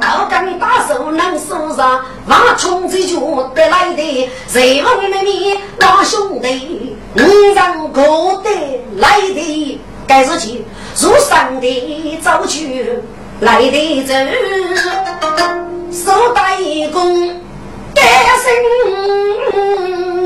[0.00, 3.18] 老刚把手能手上，往冲这脚
[3.54, 5.24] 得来的，谁问你们
[5.80, 8.02] 老兄弟，五人各
[8.42, 10.64] 得来的，该是去
[11.00, 13.00] 如上的早去
[13.40, 14.14] 来的走，
[15.92, 17.28] 手打一弓，
[17.94, 18.04] 干
[18.38, 18.52] 生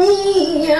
[0.01, 0.77] 你。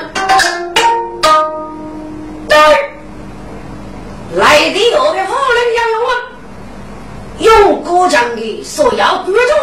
[8.63, 9.57] 说要各种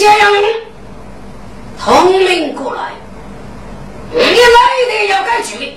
[0.00, 0.42] 家人
[1.78, 2.92] 统领过来，
[4.10, 4.70] 你来。
[4.88, 5.74] 的要改局，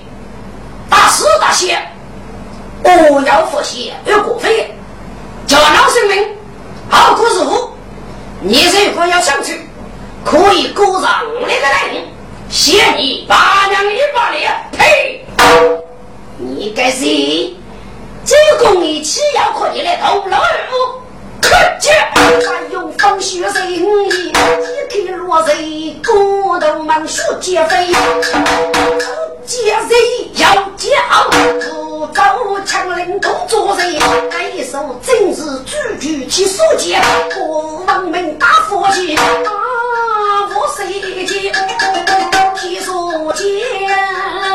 [0.88, 1.78] 大事大谢，
[2.82, 4.74] 我要复习要过费，
[5.46, 6.26] 叫老生命，
[6.88, 7.44] 好过日子。
[8.40, 9.68] 你如果要上去，
[10.24, 12.04] 可以鼓上那个人，
[12.48, 14.54] 限你八两一百两。
[14.72, 15.24] 呸！
[16.38, 17.04] 你该是
[18.24, 18.34] 这
[18.64, 21.03] 公益企要可以来同老二夫。
[21.44, 21.94] 可见，
[22.48, 23.78] 还有风雪人意，
[24.30, 24.32] 一
[24.88, 27.88] 开落水，骨头满树皆飞。
[29.44, 29.90] 接人
[30.36, 30.90] 要叫，
[31.30, 32.22] 不走
[32.64, 33.86] 强领工作人，
[34.30, 37.02] 那一手正是句句其所见，
[37.34, 39.50] 国王们大佛前，啊，
[40.54, 41.26] 我谁？
[41.26, 41.52] 见
[42.56, 44.53] 其所见？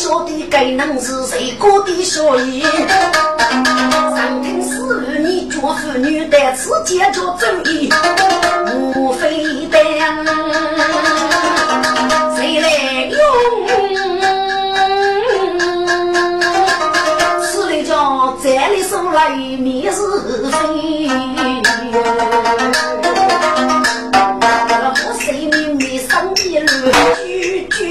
[0.00, 2.62] 上说的该能是谁过的所以？
[2.62, 7.92] 上听四女，你做妇女的此间着主意，
[8.74, 9.78] 无非的
[12.34, 12.70] 谁来
[13.10, 13.20] 用？
[17.42, 20.00] 此来叫这里手来灭是
[20.50, 21.10] 非。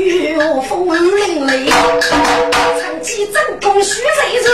[0.10, 1.70] 句句风凛凛，
[2.01, 4.49] 长期正宫须谁人？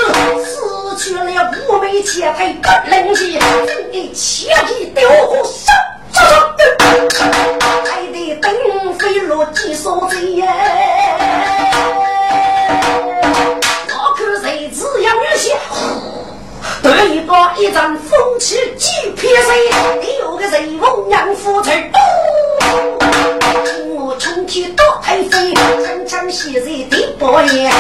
[0.97, 1.23] 去了
[1.69, 5.07] 五枚钱财不能接，真的切记丢
[5.45, 5.71] 手
[6.11, 6.21] 手
[7.13, 7.23] 手，
[7.85, 8.51] 还得等
[8.95, 10.43] 飞落几所贼耶！
[13.87, 15.53] 我看谁只要女婿，
[16.83, 19.69] 得一把一张风起几片水，
[20.01, 21.71] 第二个人翁养夫妻，
[27.17, 27.71] 伯爷，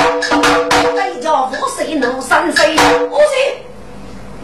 [0.95, 2.75] 再叫我谁能三岁？
[3.11, 3.63] 我谁？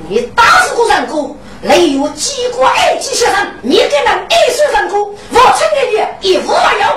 [0.09, 5.89] 你打死个人哥，例如几个二级学生，你给人二岁人哥，我承认
[6.21, 6.87] 你一无没有，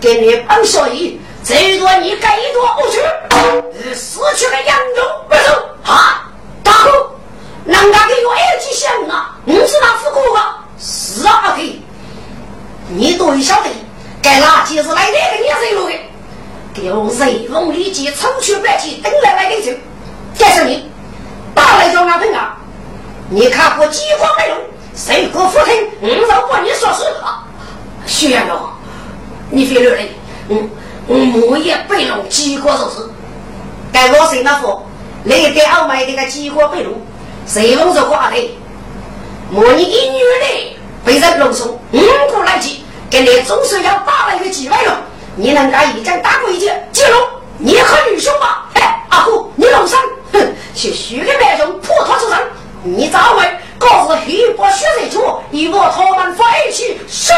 [0.00, 5.90] 给你帮小姨，最多你给一多五十，失去了严重不是？
[5.90, 6.30] 啊，
[6.62, 7.10] 大哥，
[7.66, 10.64] 人家给我二级学生啊，你是哪副哥啊？
[10.78, 11.82] 是啊，阿弟，
[12.88, 13.68] 你多晓得，
[14.22, 15.94] 该垃圾是来的个你谁路的？
[16.74, 19.70] 给我随风立即冲去白起，等来来的走，
[20.38, 20.90] 这是你。
[21.54, 22.56] 大来叫俺朋啊！
[23.28, 24.56] 你看过饥荒没有？
[24.94, 25.74] 谁过福听？
[26.00, 27.44] 我让过你说实话。
[28.06, 28.58] 徐元龙，
[29.50, 30.12] 你别流泪。
[30.48, 30.70] 嗯，
[31.48, 32.18] 我也背了？
[32.28, 33.08] 饥荒就是。
[33.92, 34.82] 该我谁那副？
[35.24, 37.02] 来给澳门这个饥荒背路，
[37.46, 38.58] 谁弄着挂的？
[39.52, 42.00] 我你一女的被人弄送，五
[42.30, 44.36] 过来急，给你总是要打了？
[44.36, 45.02] 一个几万了。
[45.34, 46.72] 你能干一仗打过一架？
[46.92, 47.12] 记住，
[47.58, 48.66] 你和女兄吧。
[48.74, 49.98] 哎，阿虎，你弄上。
[50.32, 52.38] 哼，去虚的白种破土出身，
[52.82, 53.46] 你咋会？
[53.78, 55.20] 告是黑白血人主，
[55.50, 57.32] 与我他们在一起是。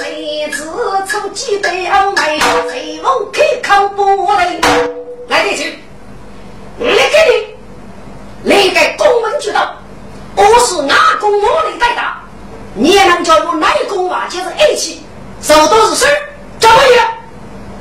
[0.00, 0.64] 谁知
[1.06, 2.40] 出几对欧美，
[2.70, 4.58] 谁问开口不来？
[5.28, 5.78] 来得及，
[6.78, 7.18] 来给
[8.44, 9.74] 你，来个公文知道，
[10.36, 12.22] 我是哪公我来带大，
[12.74, 14.26] 你也能叫我哪公啊？
[14.30, 15.04] 就是一起，
[15.42, 16.06] 手都是事
[16.60, 17.06] 怎么样？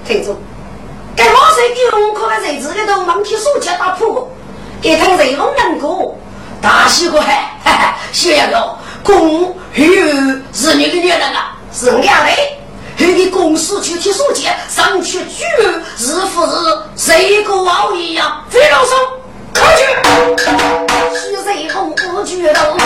[0.07, 0.35] 听住。
[1.15, 4.31] 该老水给龙科的日子里头忙起手机打破，
[4.81, 6.15] 一听雷锋人歌，
[6.61, 7.95] 大喜过海，哈哈！
[8.13, 9.85] 小杨哥，公有
[10.53, 12.31] 是你的女人啊，是我家的。
[12.97, 15.45] 后的公司去提手机，上去举
[15.97, 18.43] 是不是，谁个王一样？
[18.49, 18.97] 非老生，
[19.53, 19.83] 可去。
[21.19, 22.77] 徐雷锋不举动，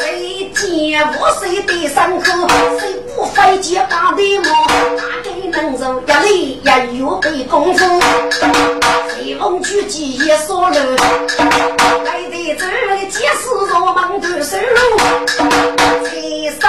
[0.00, 2.48] 谁见我谁的伤口，
[2.78, 4.46] 谁不费劲把的毛。
[5.50, 7.84] 能走一里也有个功夫，
[9.10, 10.74] 随风举起一扫路，
[12.04, 14.98] 来得走的皆是我忙的收入，
[16.06, 16.16] 才
[16.58, 16.62] 生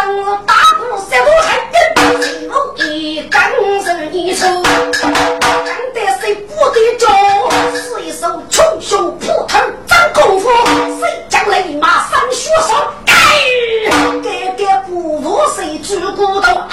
[0.46, 3.39] 大步三步横，随风一更
[3.84, 4.46] 是一出，
[5.02, 7.08] 干得谁不得着，
[7.74, 9.60] 是一手穷凶扑头
[10.24, 10.49] 功夫，
[10.99, 13.13] 谁将雷马上雪上，该
[14.24, 16.69] 该该不服谁举骨头啊！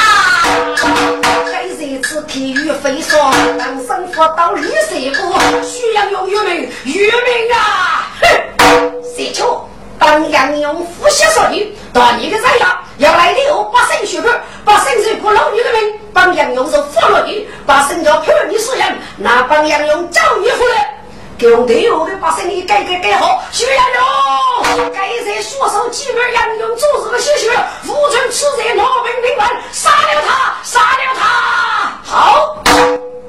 [2.02, 8.10] 是体育飞霜，让生活到绿色国，需要有渔民，渔民啊！
[8.20, 9.68] 哼，谁巧？
[9.96, 20.99] 当杨勇呼吸少女，到你的这样，要来的后把生血管，把生水过老女的命，帮杨勇是活了你，把生叫漂你死人，那帮杨勇找你回来。
[21.40, 27.50] 兄弟我的把生意改改改好，徐杨勇，该在说手几门杨勇做这个血血，
[27.88, 31.92] 无存此人老兵兵官，杀了他，杀了他。
[32.04, 32.62] 好，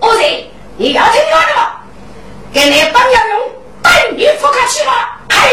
[0.01, 0.45] 我人
[0.76, 1.72] 你要听我的吗？
[2.53, 3.39] 给你帮杨勇
[3.82, 4.92] 带你复刻起来。
[5.30, 5.52] 哎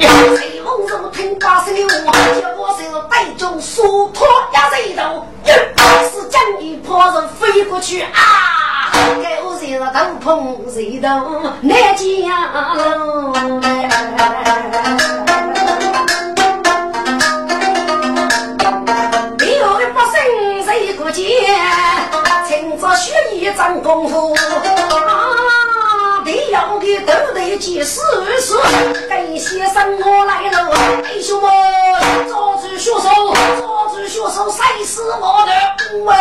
[0.00, 5.26] 呀，谁蒙着听把声的我，叫我是带中疏脱压人头，
[6.10, 8.92] 是将你破人飞过去啊！
[9.22, 11.08] 给我谁了头碰谁都
[11.60, 12.06] 难讲
[12.76, 13.32] 喽。
[19.38, 20.14] 六的八生
[20.64, 21.26] 谁过见？
[22.48, 24.34] 趁着学一张功夫。
[24.34, 24.36] 啊，
[26.28, 28.00] 得要的都得几时
[28.38, 28.54] 时。
[29.08, 30.70] 跟先生我来了，
[31.04, 31.50] 弟兄们，
[32.28, 33.00] 抓住血手，
[33.58, 35.52] 抓住血手，谁是我的
[36.06, 36.12] 啊？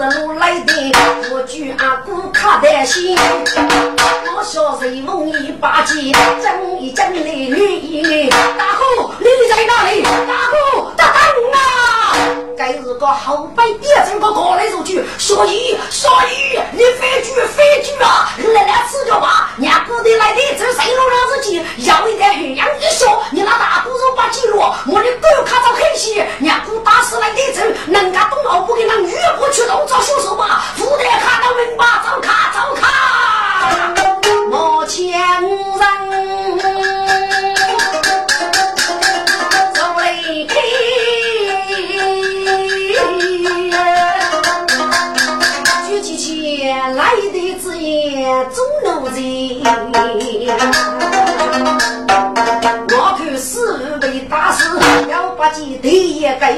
[0.00, 0.92] 路来的，
[1.30, 3.16] 我举阿姑卡担心。
[3.16, 6.12] 我小人梦一把剑，
[6.42, 10.02] 正一正的女一大虎，你在哪里？
[10.02, 11.58] 大虎，大等啊！
[12.56, 18.32] 该是个后背点成个高来入去，所以所以你非举非举啊！
[18.54, 32.39] 来来吃着吧，伢姑的来的这谁路让自己要一点血样一笑，你那大姑子把记录，我的狗看着很细，伢姑打死来的走，人家东奥不给那越过去动找凶手吧，不得看到明白，走卡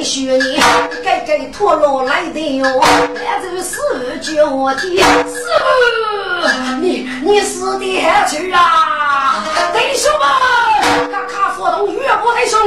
[0.02, 0.60] 你，
[1.04, 2.84] 该该脱落来的哟。
[3.14, 6.46] 那这个师傅叫我听，师傅，
[6.80, 9.44] 你你死的还去啊？
[9.72, 12.58] 弟兄们，卡卡佛动越过弟兄，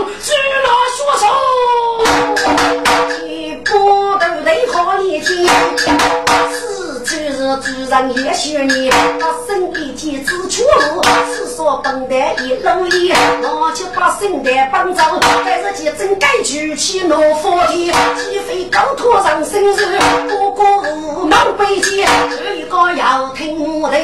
[7.66, 11.02] 主人也许你，把身一剑指出路，
[11.34, 13.12] 是说本台一路里，
[13.42, 15.02] 我就把身台帮走，
[15.44, 20.00] 但是结真该举起老火的，岂非高托上身日，
[20.30, 23.98] 不过无梦背剑，这一个要听我的。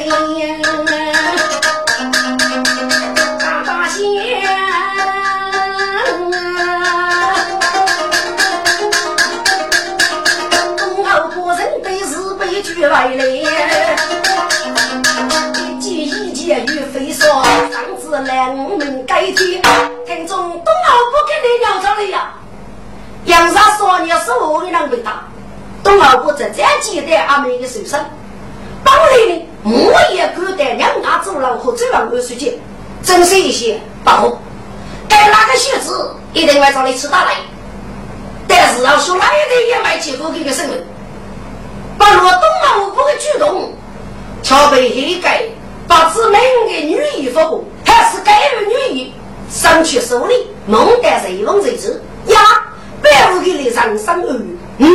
[12.90, 13.41] 来嘞！
[18.22, 19.62] 上至两门改天，
[20.06, 22.34] 听中东奥不跟你聊着了呀。
[23.26, 25.24] 杨啥说你是我的人被打，
[25.84, 28.06] 东奥不在这记得阿妹的手上。
[28.84, 32.58] 当然呢，我也敢带两大走廊和走廊二十节，
[33.04, 34.38] 真是一些保护。
[35.10, 37.34] 该哪个学子一定会找你吃大来，
[38.48, 40.74] 但是要说哪一个也买结果给个什么？
[41.98, 43.74] 把若东奥不的举动，
[44.44, 45.42] 却被黑盖。
[45.88, 49.14] 把子们的女衣服，还是该有女衣，
[49.50, 51.90] 上去手里弄得谁往谁走
[52.28, 52.40] 呀？
[53.02, 54.42] 白无给你上上二
[54.78, 54.88] 嗯，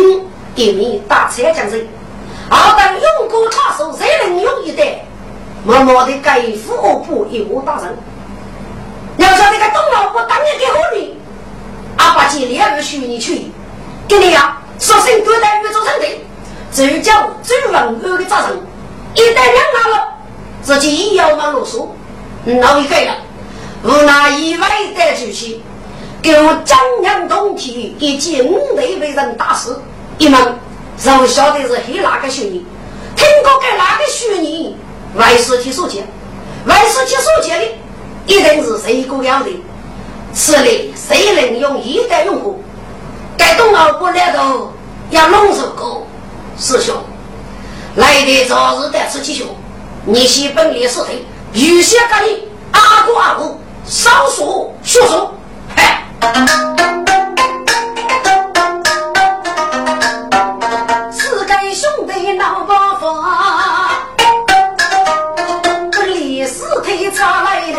[0.55, 1.87] 一名大车将人，
[2.49, 5.05] 二等勇过他手，谁能用一代？
[5.65, 7.97] 默默的该副恶部一无大人。
[9.19, 11.19] 要晓得个东老婆当年给何你？
[11.97, 13.51] 阿爸接两个虚拟去，
[14.09, 16.07] 给你呀，说声多待遇做成的，
[16.73, 18.59] 只叫最稳固的责任，
[19.15, 20.09] 一旦两拿了。
[20.63, 21.87] 自己也要忙啰嗦，
[22.55, 23.17] 闹一个了，
[23.83, 25.63] 无奈意外的举起，
[26.23, 29.77] 给我张扬东体以及五内为人大事，
[30.19, 30.59] 一问，
[31.03, 32.65] 让我晓得是黑哪个虚拟，
[33.17, 34.77] 听过给哪个虚拟
[35.17, 36.07] 外事体所见，
[36.67, 37.67] 外事体所见的，
[38.27, 39.51] 一定是谁个样的，
[40.33, 42.63] 此类谁能用一代用户？
[43.37, 44.73] 该东奥不来头
[45.11, 46.07] 要弄手过，
[46.57, 46.95] 师兄，
[47.97, 49.47] 来的早日带出吉凶。
[50.05, 51.25] 你西本领是谁？
[51.57, 55.35] 有些个你阿哥阿姑少说说说，
[55.75, 56.05] 嗨！
[61.11, 64.03] 四个兄弟闹不发，
[65.93, 67.77] 本领是推查来的。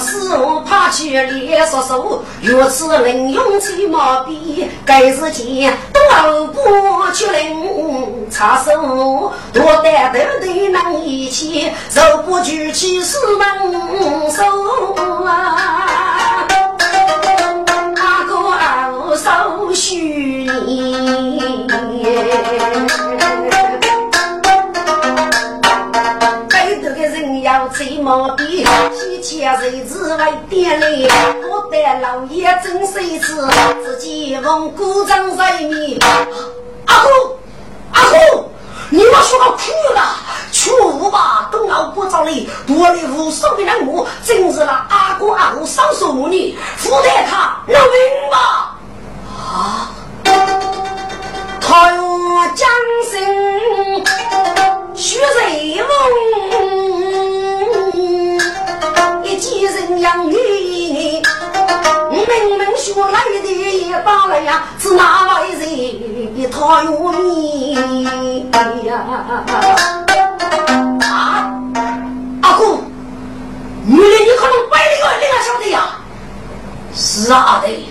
[0.00, 5.76] 是我怕去连说说，如此能用最毛笔，该是见
[6.18, 14.42] 东欧不去领插手，多担头的能一起，手不举起是能手
[15.24, 16.46] 啊！
[17.96, 20.87] 阿哥二嫂许你。
[28.08, 31.06] 毛笔，提前日子为点嘞。
[31.50, 33.34] 我的老爷真谁知，
[33.84, 35.98] 自己问鼓掌在面。
[36.86, 37.10] 阿哥，
[37.92, 38.16] 阿哥，
[38.88, 39.58] 你们说个苦
[39.94, 40.16] 了，
[40.50, 48.74] 出吧，东老不找你，多了无数的人物，真是那阿哥阿哥少数母女，福得他能明吧？
[49.36, 49.90] 啊！
[51.60, 52.66] 太阳将
[53.10, 53.20] 升，
[54.94, 55.88] 许瑞梦。
[59.38, 60.34] 几人养女，
[62.10, 63.48] 明明学来的
[63.86, 68.02] 也罢了呀，是哪位人讨我命
[68.84, 69.04] 呀？
[71.00, 71.54] 啊，
[72.42, 72.82] 阿姑，
[73.86, 76.00] 女的你可能百里外，你还晓得呀？
[76.94, 77.86] 是啊，阿弟，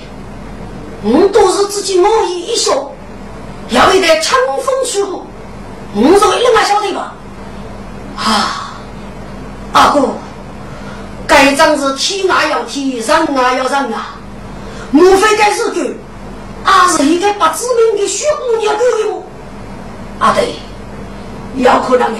[1.03, 2.93] 我都是自己我意一说，
[3.69, 5.25] 要一点乘风出户，
[5.95, 7.13] 我说你还晓得吧？
[8.17, 8.73] 啊，
[9.71, 10.09] 阿姑。
[11.27, 14.15] 该仗是天啊要天，人啊要人啊！
[14.91, 15.81] 莫非该是狗？
[16.63, 19.23] 还是一个不知名的小姑娘狗哟？
[20.19, 20.55] 啊对，
[21.61, 22.19] 有可能的，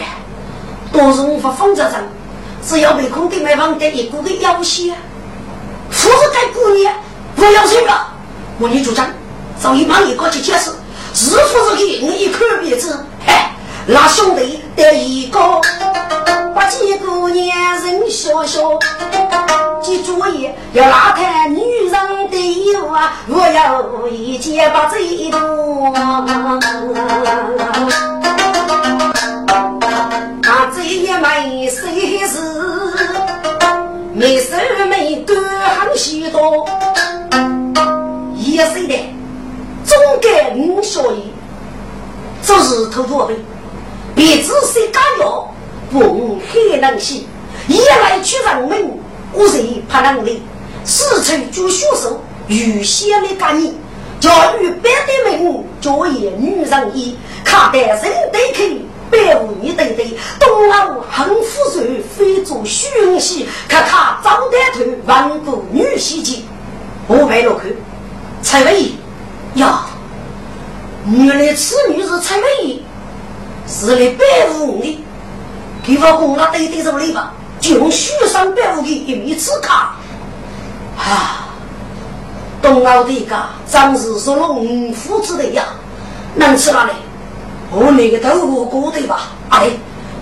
[0.91, 2.01] 都是我发风筝上，
[2.61, 4.93] 只要被空的买房的一个个要挟，
[5.89, 6.93] 不是该姑娘，
[7.37, 8.13] 我要谁了？
[8.59, 9.07] 我女主张，
[9.61, 10.71] 找一帮一过去解释，
[11.13, 13.05] 是不是给我一口鼻子？
[13.25, 13.33] 嘿，
[13.85, 15.39] 那兄弟得一个。
[16.57, 18.79] 把几个年人笑笑，
[19.79, 23.13] 记住也要拉开女人的油啊！
[23.27, 25.39] 我要一件把最多，
[30.41, 32.39] 把这一枚谁是？
[34.15, 34.55] 没事
[34.89, 36.67] 没干很许多，
[38.35, 39.13] 也是的，
[39.85, 41.21] 总该五小爷，
[42.41, 43.35] 做事头多呗，
[44.15, 45.47] 别只是干药。
[45.91, 47.25] 风黑能行，
[47.67, 48.99] 一来去人门，
[49.33, 50.41] 我谁怕能力？
[50.83, 53.73] 四成就学手，预先的干你，
[54.19, 60.05] 教育别的门，教育女人衣，看得人得去，百无你等等，
[60.39, 66.45] 东楼横富水，非做凶喜，看看张丹头，万古女袭击，
[67.07, 67.75] 我背落去，
[68.41, 68.95] 蔡文义
[69.55, 69.85] 呀，
[71.05, 72.81] 原来此女是蔡文义，
[73.67, 75.03] 是来百无你，
[75.87, 77.31] 给我公了对对着来吧，
[77.61, 79.95] 就用许上百无的一米刺卡，
[80.97, 81.47] 啊，
[82.61, 83.37] 东老的个
[83.71, 85.63] 张氏是龙夫子的呀，
[86.35, 86.91] 能吃哪里？
[87.71, 89.29] 我那个头发过对吧？
[89.49, 89.69] 哎，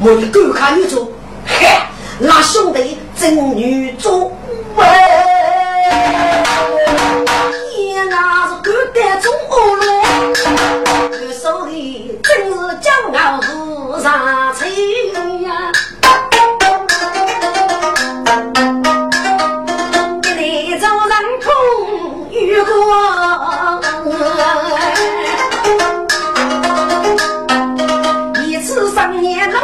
[0.01, 1.11] 我的狗看女主，
[1.47, 1.68] 嘿，
[2.20, 4.32] 那兄弟真女主
[4.76, 4.86] 喂，
[8.10, 10.34] 那是狗蛋中恶龙，
[11.12, 12.88] 这手里真是骄
[13.18, 13.47] 傲是
[14.03, 14.66] 上车
[15.45, 15.72] 呀。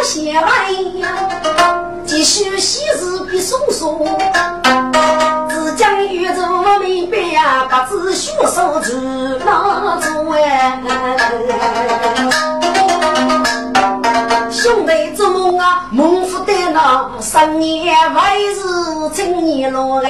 [0.04, 1.08] 写来呀，
[2.06, 4.04] 继续昔日比松松，
[8.48, 8.96] 手指
[9.46, 10.82] 拿住哎。
[14.50, 20.04] 兄弟做梦啊，梦不得那三年外日青年路啊。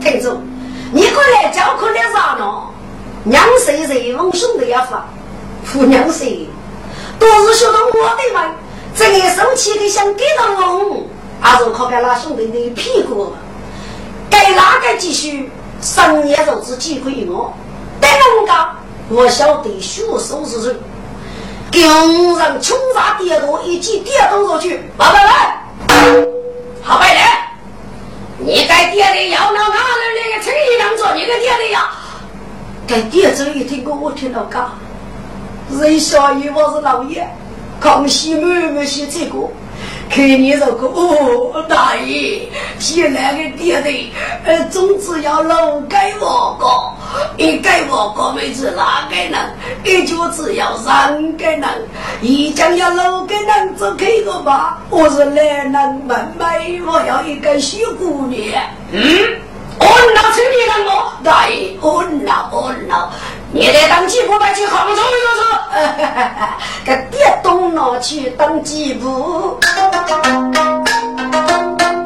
[0.00, 0.36] 听着，
[0.92, 2.44] 你过来教课来啥呢？
[3.24, 5.04] 娘谁谁问兄弟要发。
[5.64, 6.26] 父娘说，
[7.18, 8.50] 都是学到我的嘛，
[8.96, 10.44] 这个生气的想给到
[10.74, 11.02] 我，
[11.40, 13.34] 还是靠给那兄弟的屁股，
[14.30, 15.50] 该哪个继续？
[15.82, 17.54] 三年肉子几块我，
[17.98, 18.70] 但人家
[19.08, 20.76] 我晓得学手是谁，
[21.72, 25.64] 给人穷杀跌倒，一记跌倒上去，来来来，
[26.82, 27.26] 好白脸，
[28.40, 31.88] 你该爹的要那哪人那个陈一良做你个爹的呀？
[32.86, 34.70] 该爹这一听过我听到讲。
[35.70, 37.26] 人小爷我是老爷，
[37.80, 39.48] 康熙妹妹写这个，
[40.10, 42.42] 看你这个哦，大爷，
[42.80, 44.12] 现在的爹的，
[44.44, 49.40] 呃，总之要老给我个，一给我个妹子哪个能？
[49.84, 51.62] 也就只要三个人，
[52.20, 54.78] 一将要六个人就可以了吧？
[54.90, 58.42] 我是男人妹妹，我要一个小姑娘。
[58.90, 59.00] 嗯，
[59.78, 63.08] 我拿出你让我，大爷，我拿我拿。
[63.52, 65.42] 你得当吉普把去杭州一个是，
[66.86, 69.58] 给爹东拿去当吉普，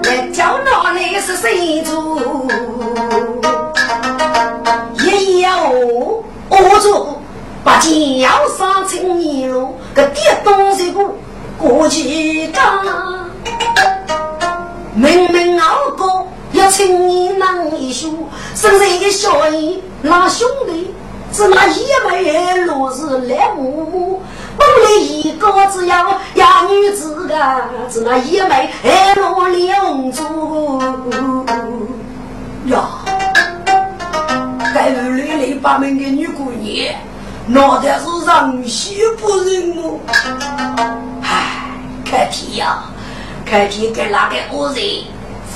[0.05, 2.47] 来叫那里是谁做？
[5.05, 7.21] 爷爷哦，我做
[7.63, 11.15] 把脚上青泥路，给爹东西过
[11.59, 12.83] 过去干，
[14.95, 20.95] 明明熬过要青泥难一宿，生一个小姨拉兄弟。
[21.35, 24.23] 是那一枚罗是来木木，
[24.57, 27.35] 本来一个只要养女子个，
[27.91, 28.71] 是那一枚
[29.17, 30.81] 罗两珠
[32.67, 32.89] 呀。
[34.73, 36.95] 该屋里里八名的女姑娘，
[37.49, 39.99] 脑袋是人血不人哦。
[41.21, 41.67] 唉，
[42.05, 42.85] 看天呀，
[43.45, 44.85] 看天跟那个恶人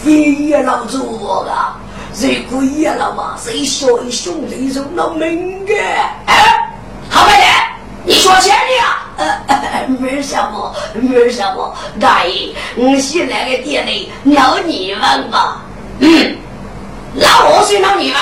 [0.02, 1.76] 非也老做我了。
[2.18, 3.38] 谁故意了嘛？
[3.40, 5.72] 谁小一兄弟就闹命的？
[6.26, 6.68] 哎，
[7.08, 7.48] 好白脸，
[8.04, 9.36] 你说钱的呀？
[9.46, 11.72] 呃， 没什么，没什么。
[12.00, 15.62] 大爷，我现在个店里闹你们吧？
[16.00, 16.36] 嗯，
[17.14, 18.20] 那我先闹你们。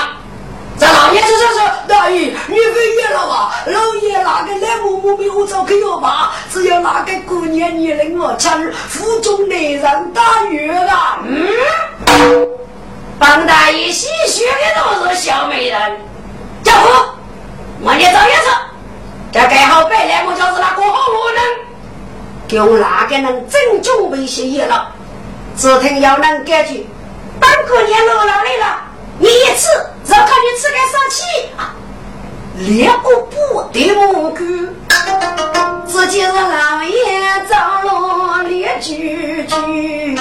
[0.79, 2.19] 这老爷子说说，大爷，
[2.49, 3.55] 你飞爷了吧？
[3.65, 6.33] 老爷那个来木木没我早去要吧？
[6.53, 8.51] 只要那个姑娘你领我吃，
[8.91, 11.19] 府中的人大月了。
[11.25, 12.47] 嗯。
[13.19, 15.79] 帮大爷吸血的都是小美人，
[16.63, 17.15] 家伙，
[17.81, 18.51] 我你找颜色，
[19.33, 21.43] 这盖好白脸，我就是那个好无能，
[22.47, 24.93] 给我哪个人真准备些业了？
[25.57, 26.85] 只听要能感觉，
[27.41, 28.83] 半个年落老来了，
[29.19, 29.69] 你一次
[30.07, 31.25] 让看你吃个啥气
[31.57, 31.75] 啊？
[32.59, 34.45] 连个不得木狗，
[35.87, 40.17] 自己是老爷找了连句句。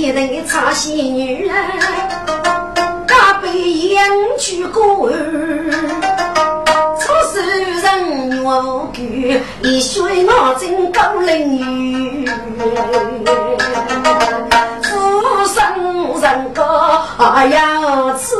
[0.00, 1.46] 一人插仙女，
[3.06, 4.02] 家被养
[4.38, 5.14] 去过出
[7.30, 7.38] 手
[7.82, 8.98] 人我狗，
[9.62, 12.26] 一水我真高龄女。
[16.22, 17.02] 人高
[17.46, 18.34] 要吃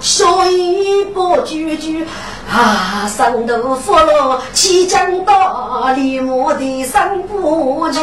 [0.00, 2.06] 一动一，不句句
[2.50, 8.00] 啊，上头福禄起江大，立马的三不句。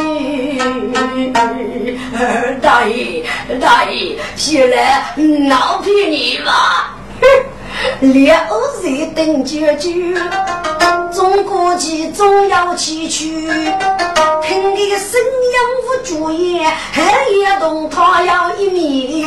[2.60, 3.24] 大爷，
[3.60, 5.14] 大爷，现在
[5.48, 6.96] 闹皮你吧。
[8.00, 8.34] 六
[8.82, 9.90] 日等九九，
[11.12, 13.48] 中国旗总要崎岖。
[14.42, 15.54] 听的声音
[15.84, 16.60] 无主意，
[16.92, 17.02] 黑
[17.36, 19.24] 夜动他要一米。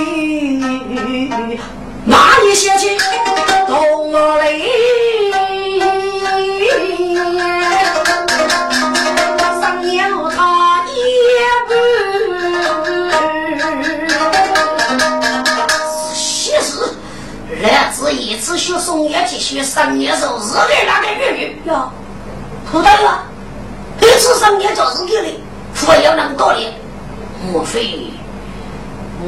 [2.05, 2.97] 哪里下去？
[3.67, 4.69] 动雷。
[17.61, 21.89] 来自一次学送业绩学三年时候日给那个女女呀，
[22.69, 23.23] 不对了，
[24.01, 25.39] 一次上年就是给的，
[25.73, 26.73] 佛要能多的，
[27.49, 28.11] 莫非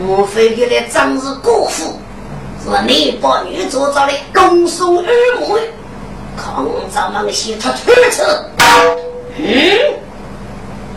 [0.06, 1.98] 莫非给的长日国父
[2.66, 5.58] 是你把女主找的公孙二母，
[6.36, 8.24] 看咱们些他推车，
[9.38, 9.46] 嗯，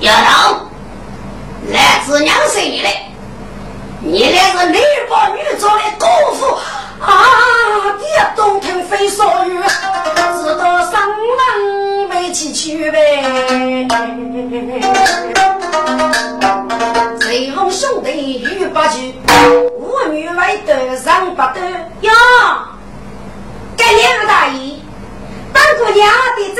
[0.00, 0.56] 丫头，
[1.70, 2.88] 来自娘生你的，
[4.00, 4.78] 你那是你
[5.10, 6.58] 把女做的功夫。
[7.00, 7.14] 啊！
[7.96, 11.17] 别动听飞少雨，直到上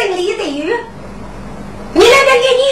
[0.08, 0.64] 的真理的有，
[1.92, 2.62] 你那个给你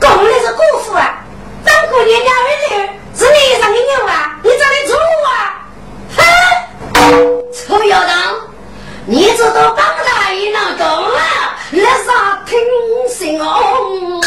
[0.00, 1.24] 供的是姑父啊，
[1.64, 4.94] 当姑娘家儿子是你上的牛啊，你长得丑
[5.26, 5.66] 啊，
[6.16, 6.20] 哼！
[7.52, 8.10] 臭丫头，
[9.06, 11.20] 你这都帮大爷闹够了，
[11.70, 12.58] 那啥听
[13.08, 14.20] 信哦，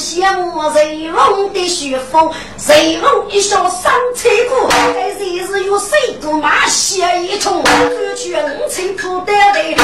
[0.00, 9.76] 羡慕谁翁的雪风，谁翁一笑三千苦，还谁是有谁都骂血一冲，只去五千苦得的，哎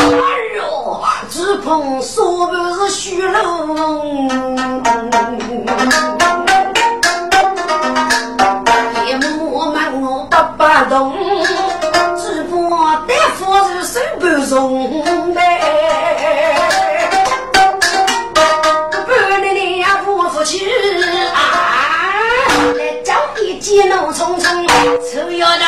[0.57, 4.27] 呦，只碰说不是虚龙。
[9.07, 11.15] 夜幕满我打不动。
[14.47, 14.79] 送呗，
[15.11, 15.26] 半
[23.77, 24.67] 一路匆匆，
[25.13, 25.65] 臭丫头，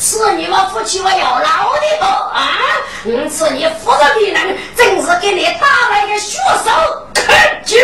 [0.00, 2.58] 是你们夫妻我要老的不啊？
[3.04, 6.72] 嗯，是你夫人的人，真是给你打了一个血手，
[7.14, 7.76] 看去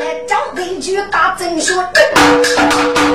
[0.00, 1.74] 来叫邻居打针血，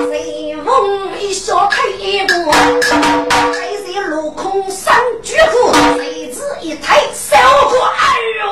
[0.08, 5.74] 随风一笑开一步，还是落空三绝户。
[6.62, 7.36] 一抬手
[7.70, 8.06] 过，哎
[8.44, 8.46] 呦，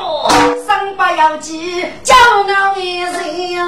[0.66, 3.62] 三八要紧，骄傲一人呀，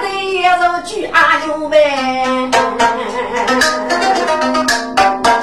[0.00, 1.96] 得也是举阿牛呗。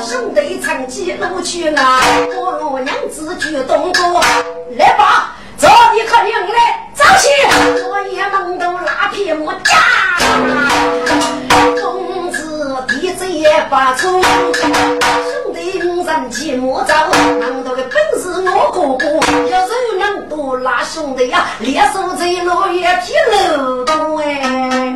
[0.05, 2.01] 兄弟长期路去啊，
[2.35, 4.21] 我若娘子举东坡，
[4.77, 7.29] 来吧，这里可领来，早起
[7.81, 9.77] 昨夜梦到拉皮木家，
[11.81, 14.21] 公子弟子也发愁。
[16.13, 16.93] 人气莫走，
[17.39, 24.95] 能多的本事我哥哥，要是能多拉兄弟呀，连手在落叶皮楼东哎。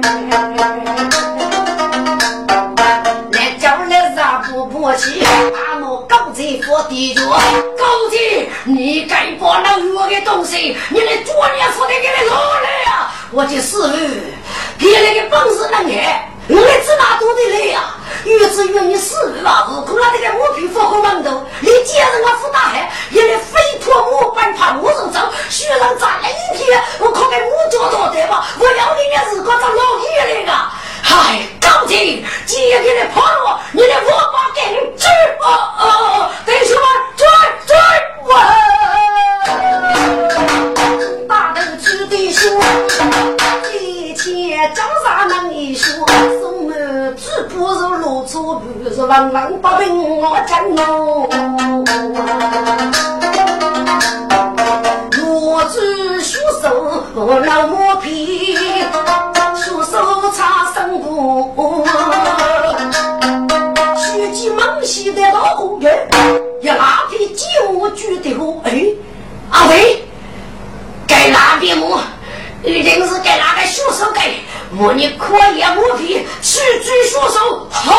[3.31, 8.17] 来叫来啥不破气，把我高在佛地脚，高子，
[8.65, 13.11] 你该把那恶的东西，你的作孽负得给你拿来呀！
[13.31, 13.87] 我的师傅，
[14.77, 16.29] 给那个本事能耐。
[16.49, 17.95] 我来这么多的来呀！
[18.23, 19.67] 越子越你死吧！
[19.69, 28.47] 悟空那那个磨皮佛和馒头，你接着我付大海，也来飞脱木板怕木头脏，雪上扎了一天，我靠给木脚到对吧？
[28.59, 30.51] 我要你那日光找老爷那个，
[31.03, 35.09] 嗨，高进，今夜给你跑了，你的王八给你追！
[35.41, 35.47] 哦
[35.79, 36.85] 哦哦，弟兄们
[37.17, 37.27] 追
[37.67, 37.75] 追
[38.23, 38.31] 我！
[41.27, 42.59] 大头猪的兄，
[44.73, 46.05] 江山能一说。
[47.49, 51.27] 不如露出，不如万万不平我讲喽。
[55.19, 61.85] 我只学手老磨皮，学手擦生布。
[63.95, 66.07] 学起忙西的老公人，
[66.61, 68.85] 一拉皮就举的我哎，
[69.49, 70.03] 阿伟，
[71.07, 71.97] 该拉边木，
[72.63, 74.31] 一定是该哪个学手该。
[74.77, 77.95] 我你可以磨皮，去举双手，好，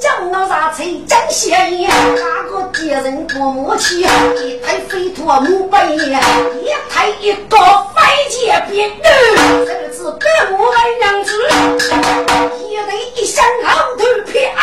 [0.00, 4.00] 将老啥吹将仙烟，哪个别人不默契？
[4.00, 5.98] 一台飞脱木板，一
[6.88, 7.58] 台一个
[7.94, 8.96] 飞见别人，
[9.66, 11.32] 这次白我为娘子，
[12.60, 14.62] 一人一箱后头撇啊！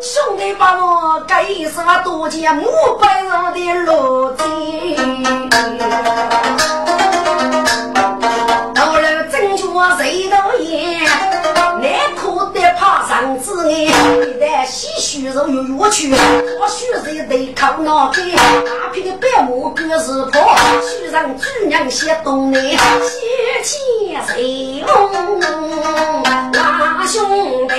[0.00, 2.66] 兄弟把我该是我多见五
[3.00, 4.44] 百人的路子。
[15.10, 16.12] 虚荣又越去，
[16.60, 17.00] 我虚肉
[17.30, 18.20] 得靠脑壳，
[18.66, 22.78] 大批的白毛各是破，须让主娘先懂你，先
[23.64, 25.40] 牵谁翁
[26.52, 27.74] 拉兄弟。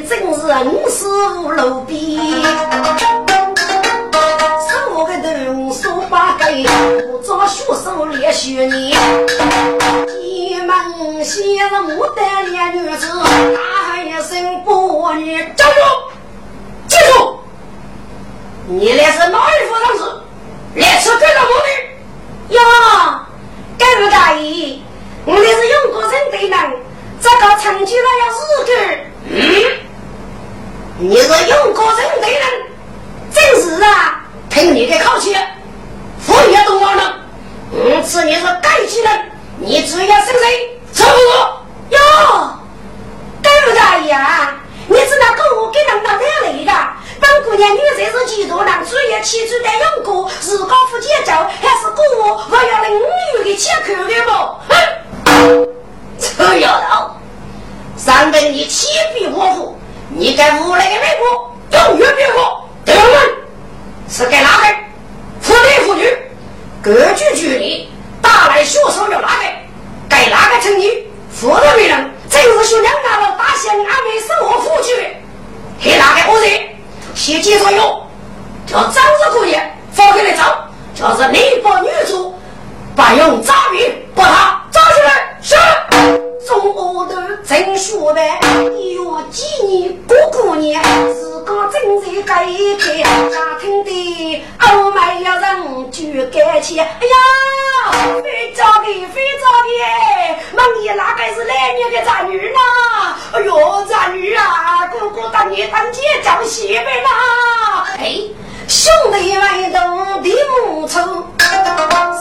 [0.00, 1.06] 的正是五十
[1.38, 1.98] 五路边。
[4.66, 6.52] 手我个头手把盖，
[7.12, 8.98] 我做学手练学年。
[10.22, 13.06] 一门先生牡丹脸女子，
[13.54, 15.74] 大喊一声不你站住！
[16.86, 17.38] 记住，
[18.66, 20.22] 你那是哪一副样子？
[20.76, 21.48] 来吃干什么
[22.48, 22.54] 的？
[22.54, 22.60] 哟，
[23.78, 24.78] 干不大爷，
[25.26, 26.58] 我那是用过人对人，
[27.20, 28.72] 这个成就了要日个。
[29.32, 29.36] 嗯，
[31.02, 32.42] 你是用过人对人，
[33.32, 35.34] 真是啊，凭你的口气，
[36.20, 37.14] 副业都忘了。
[37.72, 39.10] 嗯，此你是该技能，
[39.56, 41.62] 你只要生谁，错不错？
[41.88, 41.98] 哟，
[43.42, 44.54] 干不大爷啊，
[44.88, 46.72] 你知道狗我给人当太累的。
[47.18, 51.32] 本姑娘女才是几多人，主要起初的用过，是高富结交，
[51.62, 54.30] 还是姑我我要了五女的切口的不？
[55.24, 55.68] 哼，
[56.18, 57.10] 臭丫头，
[57.96, 59.79] 上辈你欺逼我父，
[60.12, 63.18] 你该无赖的美国永远别过，对不对？
[64.08, 64.64] 是该哪个？
[65.40, 66.04] 妇男妇女
[66.82, 67.88] 各具距离，
[68.20, 69.44] 打来学手要哪个？
[70.08, 71.06] 该哪个成女？
[71.32, 74.94] 妇的为人，真是学两大了，大仙阿妹生活富去，
[75.80, 76.50] 给哪个我人？
[77.14, 78.02] 先介绍哟，
[78.66, 82.34] 叫张子姑爷，放开来找，就是内帮女主，
[82.96, 85.29] 把用诈骗把他抓起来。
[85.42, 85.54] 是。
[86.46, 87.14] 中午头
[87.46, 88.40] 正学呗，
[88.78, 90.82] 一月几年过过年，
[91.14, 92.46] 自个正在改
[92.78, 96.82] 开，家庭的欧美要人就感情。
[96.82, 102.58] 哎呀，非找的非找的，梦爷哪个是来年的长女呢？
[103.32, 107.86] 哎呦，长女啊，哥哥当年当姐叫媳妇啦。
[107.98, 108.16] 哎，
[108.70, 109.80] 兄弟们都
[110.22, 110.30] 的
[110.64, 111.26] 木头，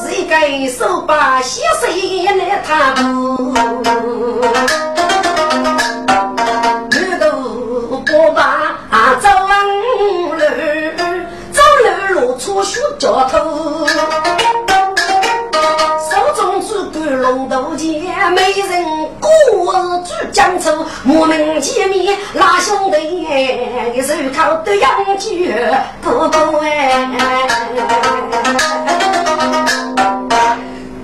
[0.01, 0.33] 是一个
[0.67, 3.53] 手把血水来踏步。
[6.89, 7.29] 女头
[8.03, 8.41] 不把
[9.21, 10.35] 走路，
[11.51, 11.87] 走路
[12.19, 13.85] 露出小脚头，
[17.29, 18.83] 只管龙头剑，没人
[19.19, 25.53] 过主江州，我们见面拉兄弟，手靠都养举
[26.03, 27.07] 哥哥哎，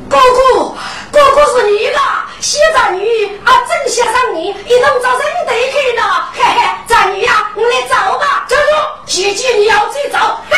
[0.10, 0.76] 哥哥，
[1.12, 2.26] 哥哥是你啦！
[2.40, 3.06] 谢长女
[3.44, 6.02] 啊，正先生你一同找人对去了，
[6.34, 8.46] 嘿嘿，长女呀，我来找吧。
[8.48, 8.66] 站住！
[9.06, 10.58] 姐姐你要再找，嘿，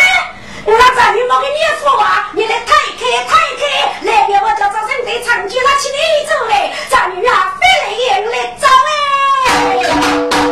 [0.68, 3.64] 我让张云跟你说话，你来推开推开，
[4.02, 8.68] 来给我叫张生队长去那起你走嘞，张云啊，回来眼来找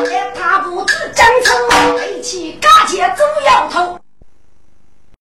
[0.07, 1.53] 嘞，他不知江城，
[2.17, 4.04] 一起嘎起猪摇头。